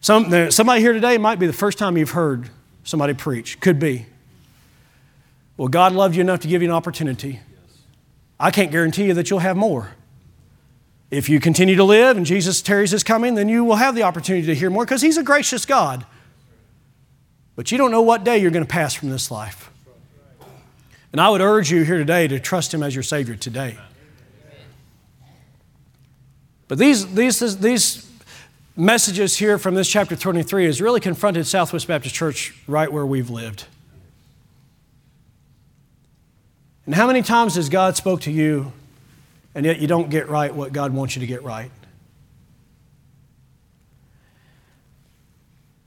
Some, 0.00 0.50
somebody 0.50 0.80
here 0.80 0.92
today 0.92 1.16
might 1.16 1.38
be 1.38 1.46
the 1.46 1.52
first 1.52 1.78
time 1.78 1.96
you've 1.96 2.10
heard 2.10 2.50
somebody 2.82 3.14
preach. 3.14 3.60
Could 3.60 3.78
be. 3.78 4.06
Well, 5.56 5.68
God 5.68 5.92
loved 5.92 6.16
you 6.16 6.20
enough 6.20 6.40
to 6.40 6.48
give 6.48 6.62
you 6.62 6.68
an 6.68 6.74
opportunity. 6.74 7.40
I 8.38 8.50
can't 8.50 8.70
guarantee 8.70 9.04
you 9.04 9.14
that 9.14 9.30
you'll 9.30 9.38
have 9.38 9.56
more. 9.56 9.92
If 11.10 11.28
you 11.28 11.38
continue 11.38 11.76
to 11.76 11.84
live 11.84 12.16
and 12.16 12.26
Jesus 12.26 12.60
tarries 12.60 12.90
his 12.90 13.04
coming, 13.04 13.36
then 13.36 13.48
you 13.48 13.64
will 13.64 13.76
have 13.76 13.94
the 13.94 14.02
opportunity 14.02 14.46
to 14.46 14.54
hear 14.54 14.68
more 14.68 14.84
because 14.84 15.00
he's 15.00 15.16
a 15.16 15.22
gracious 15.22 15.64
God. 15.64 16.04
But 17.54 17.70
you 17.70 17.78
don't 17.78 17.92
know 17.92 18.02
what 18.02 18.24
day 18.24 18.38
you're 18.38 18.50
going 18.50 18.64
to 18.64 18.70
pass 18.70 18.94
from 18.94 19.10
this 19.10 19.30
life. 19.30 19.70
And 21.12 21.20
I 21.20 21.28
would 21.28 21.40
urge 21.40 21.70
you 21.70 21.84
here 21.84 21.98
today 21.98 22.26
to 22.26 22.40
trust 22.40 22.74
him 22.74 22.82
as 22.82 22.96
your 22.96 23.04
Savior 23.04 23.36
today. 23.36 23.78
But 26.66 26.78
these, 26.78 27.14
these, 27.14 27.58
these 27.58 28.10
messages 28.76 29.36
here 29.36 29.58
from 29.58 29.76
this 29.76 29.88
chapter 29.88 30.16
23 30.16 30.64
has 30.64 30.80
really 30.80 30.98
confronted 30.98 31.46
Southwest 31.46 31.86
Baptist 31.86 32.14
Church 32.16 32.54
right 32.66 32.92
where 32.92 33.06
we've 33.06 33.30
lived. 33.30 33.66
And 36.86 36.94
how 36.94 37.06
many 37.06 37.22
times 37.22 37.54
has 37.54 37.68
God 37.68 37.96
spoke 37.96 38.22
to 38.22 38.30
you 38.30 38.72
and 39.54 39.64
yet 39.64 39.78
you 39.78 39.86
don't 39.86 40.10
get 40.10 40.28
right 40.28 40.54
what 40.54 40.72
God 40.72 40.92
wants 40.92 41.16
you 41.16 41.20
to 41.20 41.26
get 41.26 41.42
right? 41.42 41.70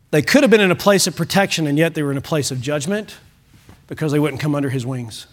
They 0.09 0.21
could 0.21 0.43
have 0.43 0.49
been 0.49 0.61
in 0.61 0.71
a 0.71 0.75
place 0.75 1.05
of 1.05 1.15
protection 1.15 1.67
and 1.67 1.77
yet 1.77 1.93
they 1.93 2.01
were 2.01 2.11
in 2.11 2.17
a 2.17 2.21
place 2.21 2.49
of 2.49 2.61
judgment 2.61 3.17
because 3.87 4.11
they 4.11 4.19
wouldn't 4.19 4.41
come 4.41 4.55
under 4.55 4.69
his 4.69 4.85
wings. 4.85 5.27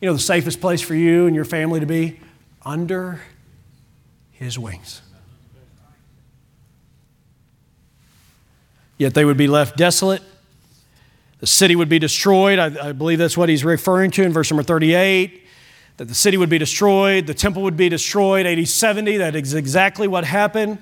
You 0.00 0.06
know, 0.06 0.14
the 0.14 0.18
safest 0.18 0.60
place 0.60 0.80
for 0.80 0.94
you 0.94 1.26
and 1.26 1.34
your 1.34 1.44
family 1.44 1.80
to 1.80 1.86
be? 1.86 2.18
Under 2.64 3.20
his 4.32 4.58
wings. 4.58 5.02
Yet 8.98 9.14
they 9.14 9.24
would 9.24 9.36
be 9.36 9.46
left 9.46 9.76
desolate 9.76 10.22
the 11.38 11.46
city 11.46 11.76
would 11.76 11.88
be 11.88 11.98
destroyed. 11.98 12.58
I, 12.58 12.88
I, 12.88 12.92
believe 12.92 13.18
that's 13.18 13.36
what 13.36 13.48
he's 13.48 13.64
referring 13.64 14.10
to 14.12 14.22
in 14.22 14.32
verse 14.32 14.50
number 14.50 14.62
38 14.62 15.42
that 15.96 16.08
the 16.08 16.14
city 16.14 16.36
would 16.36 16.50
be 16.50 16.58
destroyed, 16.58 17.26
the 17.26 17.34
temple 17.34 17.62
would 17.62 17.76
be 17.76 17.88
destroyed, 17.88 18.46
AD 18.46 18.68
70. 18.68 19.16
That 19.16 19.34
is 19.34 19.54
exactly 19.54 20.06
what 20.06 20.24
happened. 20.24 20.78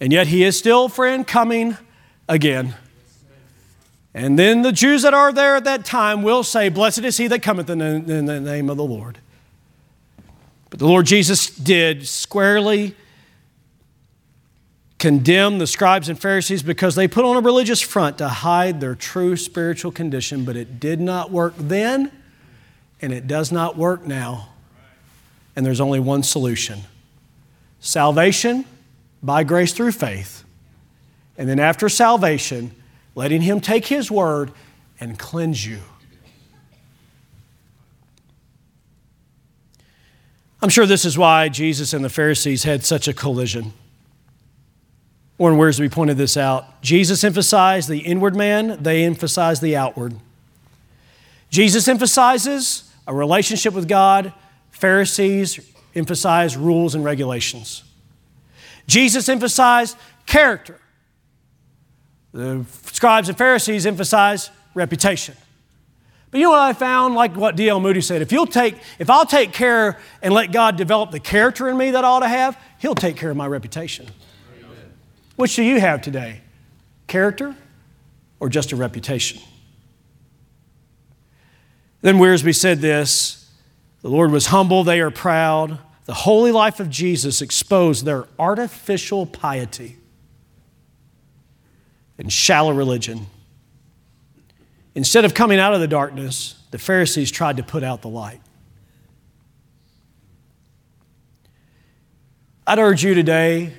And 0.00 0.12
yet 0.12 0.26
he 0.26 0.42
is 0.42 0.58
still, 0.58 0.88
friend, 0.88 1.26
coming 1.26 1.76
again. 2.28 2.74
And 4.12 4.38
then 4.38 4.62
the 4.62 4.72
Jews 4.72 5.02
that 5.02 5.14
are 5.14 5.32
there 5.32 5.56
at 5.56 5.64
that 5.64 5.84
time 5.84 6.22
will 6.22 6.42
say, 6.42 6.68
Blessed 6.68 7.00
is 7.00 7.16
he 7.16 7.26
that 7.28 7.42
cometh 7.42 7.70
in 7.70 7.78
the, 7.78 7.86
in 7.86 8.26
the 8.26 8.40
name 8.40 8.68
of 8.68 8.76
the 8.76 8.84
Lord. 8.84 9.18
But 10.70 10.78
the 10.80 10.86
Lord 10.86 11.06
Jesus 11.06 11.50
did 11.50 12.06
squarely 12.08 12.96
condemned 15.04 15.60
the 15.60 15.66
scribes 15.66 16.08
and 16.08 16.18
Pharisees 16.18 16.62
because 16.62 16.94
they 16.94 17.06
put 17.06 17.26
on 17.26 17.36
a 17.36 17.40
religious 17.40 17.82
front 17.82 18.16
to 18.16 18.26
hide 18.26 18.80
their 18.80 18.94
true 18.94 19.36
spiritual 19.36 19.92
condition, 19.92 20.46
but 20.46 20.56
it 20.56 20.80
did 20.80 20.98
not 20.98 21.30
work 21.30 21.52
then, 21.58 22.10
and 23.02 23.12
it 23.12 23.26
does 23.26 23.52
not 23.52 23.76
work 23.76 24.06
now. 24.06 24.48
And 25.54 25.66
there's 25.66 25.78
only 25.78 26.00
one 26.00 26.22
solution 26.22 26.84
salvation 27.80 28.64
by 29.22 29.44
grace 29.44 29.74
through 29.74 29.92
faith. 29.92 30.42
And 31.36 31.50
then 31.50 31.60
after 31.60 31.90
salvation, 31.90 32.74
letting 33.14 33.42
Him 33.42 33.60
take 33.60 33.84
His 33.84 34.10
word 34.10 34.52
and 34.98 35.18
cleanse 35.18 35.66
you. 35.66 35.80
I'm 40.62 40.70
sure 40.70 40.86
this 40.86 41.04
is 41.04 41.18
why 41.18 41.50
Jesus 41.50 41.92
and 41.92 42.02
the 42.02 42.08
Pharisees 42.08 42.62
had 42.62 42.86
such 42.86 43.06
a 43.06 43.12
collision. 43.12 43.74
Warren 45.36 45.58
Wiersbe 45.58 45.90
pointed 45.90 46.16
this 46.16 46.36
out. 46.36 46.80
Jesus 46.80 47.24
emphasized 47.24 47.88
the 47.88 47.98
inward 47.98 48.36
man, 48.36 48.82
they 48.82 49.04
emphasized 49.04 49.62
the 49.62 49.76
outward. 49.76 50.14
Jesus 51.50 51.88
emphasizes 51.88 52.90
a 53.06 53.14
relationship 53.14 53.74
with 53.74 53.88
God, 53.88 54.32
Pharisees 54.70 55.60
emphasize 55.94 56.56
rules 56.56 56.94
and 56.94 57.04
regulations. 57.04 57.84
Jesus 58.86 59.28
emphasized 59.28 59.96
character. 60.26 60.80
The 62.32 62.64
scribes 62.86 63.28
and 63.28 63.38
Pharisees 63.38 63.86
emphasize 63.86 64.50
reputation. 64.74 65.36
But 66.30 66.38
you 66.38 66.46
know 66.46 66.50
what 66.50 66.60
I 66.60 66.72
found? 66.72 67.14
Like 67.14 67.36
what 67.36 67.54
D.L. 67.54 67.78
Moody 67.78 68.00
said, 68.00 68.20
if 68.20 68.32
you'll 68.32 68.46
take, 68.46 68.76
if 68.98 69.08
I'll 69.08 69.24
take 69.24 69.52
care 69.52 69.98
and 70.20 70.34
let 70.34 70.50
God 70.50 70.76
develop 70.76 71.12
the 71.12 71.20
character 71.20 71.68
in 71.68 71.76
me 71.76 71.92
that 71.92 72.04
I 72.04 72.08
ought 72.08 72.20
to 72.20 72.28
have, 72.28 72.58
He'll 72.78 72.96
take 72.96 73.16
care 73.16 73.30
of 73.30 73.36
my 73.36 73.46
reputation. 73.46 74.08
Which 75.36 75.56
do 75.56 75.62
you 75.62 75.80
have 75.80 76.00
today? 76.00 76.40
Character 77.06 77.56
or 78.40 78.48
just 78.48 78.72
a 78.72 78.76
reputation? 78.76 79.40
Then 82.00 82.18
Wiersbe 82.18 82.54
said 82.54 82.80
this 82.80 83.50
The 84.02 84.08
Lord 84.08 84.30
was 84.30 84.46
humble, 84.46 84.84
they 84.84 85.00
are 85.00 85.10
proud. 85.10 85.78
The 86.04 86.14
holy 86.14 86.52
life 86.52 86.80
of 86.80 86.90
Jesus 86.90 87.40
exposed 87.40 88.04
their 88.04 88.26
artificial 88.38 89.24
piety 89.24 89.96
and 92.18 92.30
shallow 92.30 92.72
religion. 92.72 93.26
Instead 94.94 95.24
of 95.24 95.34
coming 95.34 95.58
out 95.58 95.74
of 95.74 95.80
the 95.80 95.88
darkness, 95.88 96.56
the 96.70 96.78
Pharisees 96.78 97.30
tried 97.30 97.56
to 97.56 97.62
put 97.62 97.82
out 97.82 98.02
the 98.02 98.08
light. 98.08 98.40
I'd 102.66 102.78
urge 102.78 103.02
you 103.02 103.14
today, 103.14 103.72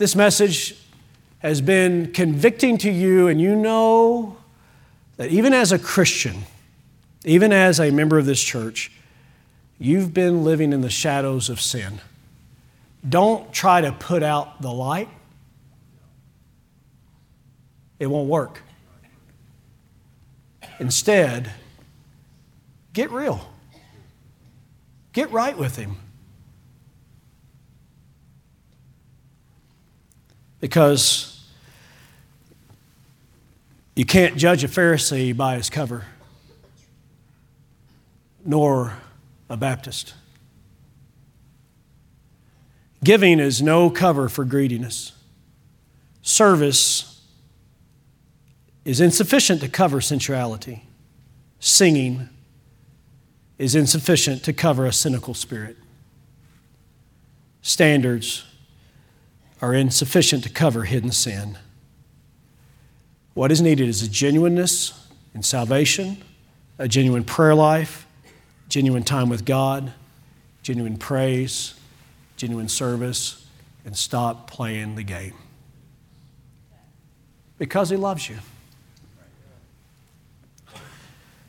this 0.00 0.16
message 0.16 0.74
has 1.40 1.60
been 1.60 2.10
convicting 2.12 2.78
to 2.78 2.90
you, 2.90 3.28
and 3.28 3.38
you 3.38 3.54
know 3.54 4.38
that 5.18 5.30
even 5.30 5.52
as 5.52 5.72
a 5.72 5.78
Christian, 5.78 6.44
even 7.26 7.52
as 7.52 7.78
a 7.78 7.90
member 7.90 8.16
of 8.16 8.24
this 8.24 8.42
church, 8.42 8.90
you've 9.78 10.14
been 10.14 10.42
living 10.42 10.72
in 10.72 10.80
the 10.80 10.88
shadows 10.88 11.50
of 11.50 11.60
sin. 11.60 12.00
Don't 13.06 13.52
try 13.52 13.82
to 13.82 13.92
put 13.92 14.22
out 14.22 14.62
the 14.62 14.72
light, 14.72 15.10
it 17.98 18.06
won't 18.06 18.30
work. 18.30 18.62
Instead, 20.78 21.52
get 22.94 23.10
real. 23.10 23.50
Get 25.12 25.30
right 25.30 25.58
with 25.58 25.76
Him. 25.76 25.98
Because 30.60 31.48
you 33.96 34.04
can't 34.04 34.36
judge 34.36 34.62
a 34.64 34.68
Pharisee 34.68 35.36
by 35.36 35.56
his 35.56 35.68
cover, 35.68 36.06
nor 38.44 38.94
a 39.48 39.56
Baptist. 39.56 40.14
Giving 43.02 43.40
is 43.40 43.62
no 43.62 43.90
cover 43.90 44.28
for 44.28 44.44
greediness. 44.44 45.12
Service 46.22 47.22
is 48.84 49.00
insufficient 49.00 49.60
to 49.62 49.68
cover 49.68 50.00
sensuality. 50.00 50.84
Singing 51.58 52.28
is 53.58 53.74
insufficient 53.74 54.42
to 54.44 54.52
cover 54.52 54.86
a 54.86 54.92
cynical 54.92 55.34
spirit. 55.34 55.76
Standards 57.62 58.44
are 59.60 59.74
insufficient 59.74 60.42
to 60.44 60.50
cover 60.50 60.84
hidden 60.84 61.12
sin. 61.12 61.58
What 63.34 63.52
is 63.52 63.60
needed 63.60 63.88
is 63.88 64.02
a 64.02 64.08
genuineness 64.08 65.08
in 65.34 65.42
salvation, 65.42 66.22
a 66.78 66.88
genuine 66.88 67.24
prayer 67.24 67.54
life, 67.54 68.06
genuine 68.68 69.02
time 69.02 69.28
with 69.28 69.44
God, 69.44 69.92
genuine 70.62 70.96
praise, 70.96 71.74
genuine 72.36 72.68
service, 72.68 73.46
and 73.84 73.96
stop 73.96 74.50
playing 74.50 74.94
the 74.94 75.02
game. 75.02 75.34
Because 77.58 77.90
He 77.90 77.96
loves 77.96 78.28
you. 78.28 78.38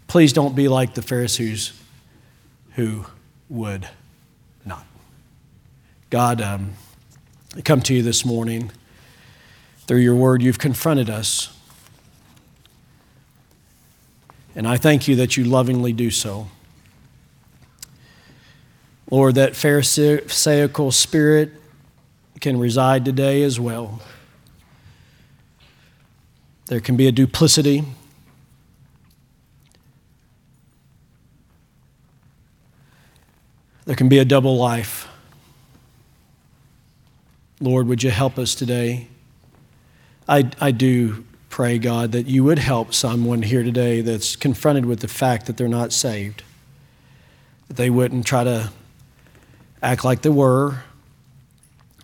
Please 0.08 0.34
don't 0.34 0.56
be 0.56 0.68
like 0.68 0.94
the 0.94 1.02
Pharisees 1.02 1.72
who 2.72 3.06
would 3.50 3.88
not. 4.66 4.86
God, 6.10 6.42
um, 6.42 6.74
come 7.64 7.82
to 7.82 7.94
you 7.94 8.02
this 8.02 8.26
morning. 8.26 8.72
Through 9.88 10.00
your 10.00 10.16
word, 10.16 10.42
you've 10.42 10.60
confronted 10.60 11.10
us. 11.10 11.58
And 14.56 14.68
I 14.68 14.78
thank 14.78 15.08
you 15.08 15.16
that 15.18 15.38
you 15.38 15.44
lovingly 15.44 15.94
do 15.94 16.10
so. 16.12 16.48
Lord, 19.10 19.36
that 19.36 19.56
Pharisaical 19.56 20.92
spirit 20.92 21.52
can 22.40 22.58
reside 22.60 23.04
today 23.04 23.44
as 23.44 23.60
well. 23.60 24.02
There 26.68 26.80
can 26.80 26.96
be 26.96 27.08
a 27.08 27.12
duplicity 27.12 27.84
There 33.86 33.96
can 33.96 34.10
be 34.10 34.20
a 34.20 34.26
double 34.26 34.58
life. 34.58 35.01
Lord, 37.62 37.88
would 37.88 38.02
you 38.02 38.10
help 38.10 38.40
us 38.40 38.56
today? 38.56 39.08
I, 40.28 40.50
I 40.60 40.72
do 40.72 41.24
pray, 41.50 41.78
God, 41.78 42.12
that 42.14 42.26
you 42.26 42.44
would 42.44 42.58
help 42.58 42.92
someone 42.92 43.44
here 43.44 43.62
today 43.62 44.02
that's 44.02 44.36
confronted 44.36 44.88
with 44.88 45.02
the 45.02 45.08
fact 45.08 45.46
that 45.46 45.58
they're 45.58 45.68
not 45.68 45.94
saved. 45.94 46.42
That 47.68 47.78
they 47.78 47.92
wouldn't 47.92 48.26
try 48.26 48.44
to 48.44 48.72
act 49.84 50.04
like 50.04 50.24
they 50.24 50.30
were, 50.30 50.80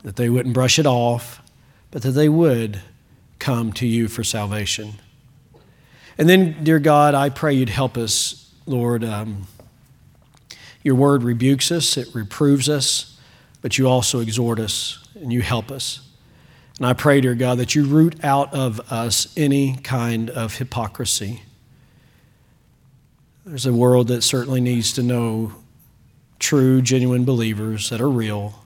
that 0.03 0.15
they 0.15 0.29
wouldn't 0.29 0.53
brush 0.53 0.77
it 0.77 0.85
off, 0.85 1.41
but 1.89 2.03
that 2.03 2.11
they 2.11 2.29
would 2.29 2.81
come 3.39 3.73
to 3.73 3.87
you 3.87 4.07
for 4.07 4.23
salvation. 4.23 4.93
And 6.19 6.29
then, 6.29 6.63
dear 6.63 6.77
God, 6.77 7.15
I 7.15 7.29
pray 7.29 7.55
you'd 7.55 7.69
help 7.69 7.97
us, 7.97 8.53
Lord. 8.67 9.03
Um, 9.03 9.47
your 10.83 10.93
word 10.93 11.23
rebukes 11.23 11.71
us, 11.71 11.97
it 11.97 12.13
reproves 12.13 12.69
us, 12.69 13.16
but 13.67 13.77
you 13.77 13.85
also 13.89 14.21
exhort 14.21 14.61
us 14.61 15.05
and 15.15 15.33
you 15.33 15.41
help 15.41 15.71
us. 15.71 15.99
And 16.77 16.87
I 16.87 16.93
pray, 16.93 17.19
dear 17.19 17.35
God, 17.35 17.57
that 17.57 17.75
you 17.75 17.83
root 17.83 18.23
out 18.23 18.53
of 18.53 18.79
us 18.89 19.33
any 19.35 19.75
kind 19.75 20.29
of 20.29 20.55
hypocrisy. 20.55 21.41
There's 23.45 23.65
a 23.65 23.73
world 23.73 24.07
that 24.07 24.21
certainly 24.21 24.61
needs 24.61 24.93
to 24.93 25.03
know 25.03 25.51
true, 26.39 26.81
genuine 26.81 27.25
believers 27.25 27.89
that 27.89 27.99
are 27.99 28.09
real. 28.09 28.63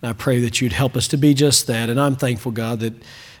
And 0.00 0.08
I 0.08 0.14
pray 0.14 0.40
that 0.40 0.62
you'd 0.62 0.72
help 0.72 0.96
us 0.96 1.06
to 1.08 1.18
be 1.18 1.34
just 1.34 1.66
that. 1.66 1.90
And 1.90 2.00
I'm 2.00 2.16
thankful, 2.16 2.50
God, 2.50 2.80
that 2.80 2.94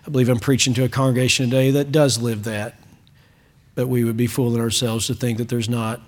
I 0.06 0.10
believe 0.10 0.28
I'm 0.28 0.38
preaching 0.38 0.74
to 0.74 0.84
a 0.84 0.90
congregation 0.90 1.48
today 1.48 1.70
that 1.70 1.92
does 1.92 2.20
live 2.20 2.44
that. 2.44 2.78
But 3.74 3.88
we 3.88 4.04
would 4.04 4.18
be 4.18 4.26
fooling 4.26 4.60
ourselves 4.60 5.06
to 5.06 5.14
think 5.14 5.38
that 5.38 5.48
there's 5.48 5.70
not 5.70 6.02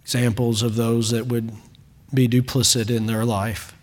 examples 0.00 0.62
of 0.62 0.74
those 0.76 1.10
that 1.10 1.26
would 1.26 1.52
be 2.12 2.28
duplicit 2.28 2.90
in 2.90 3.06
their 3.06 3.24
life. 3.24 3.74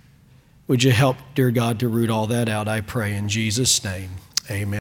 Would 0.67 0.83
you 0.83 0.91
help, 0.91 1.17
dear 1.35 1.51
God, 1.51 1.79
to 1.79 1.87
root 1.87 2.09
all 2.09 2.27
that 2.27 2.49
out? 2.49 2.67
I 2.67 2.81
pray 2.81 3.13
in 3.13 3.29
Jesus' 3.29 3.83
name. 3.83 4.11
Amen. 4.49 4.73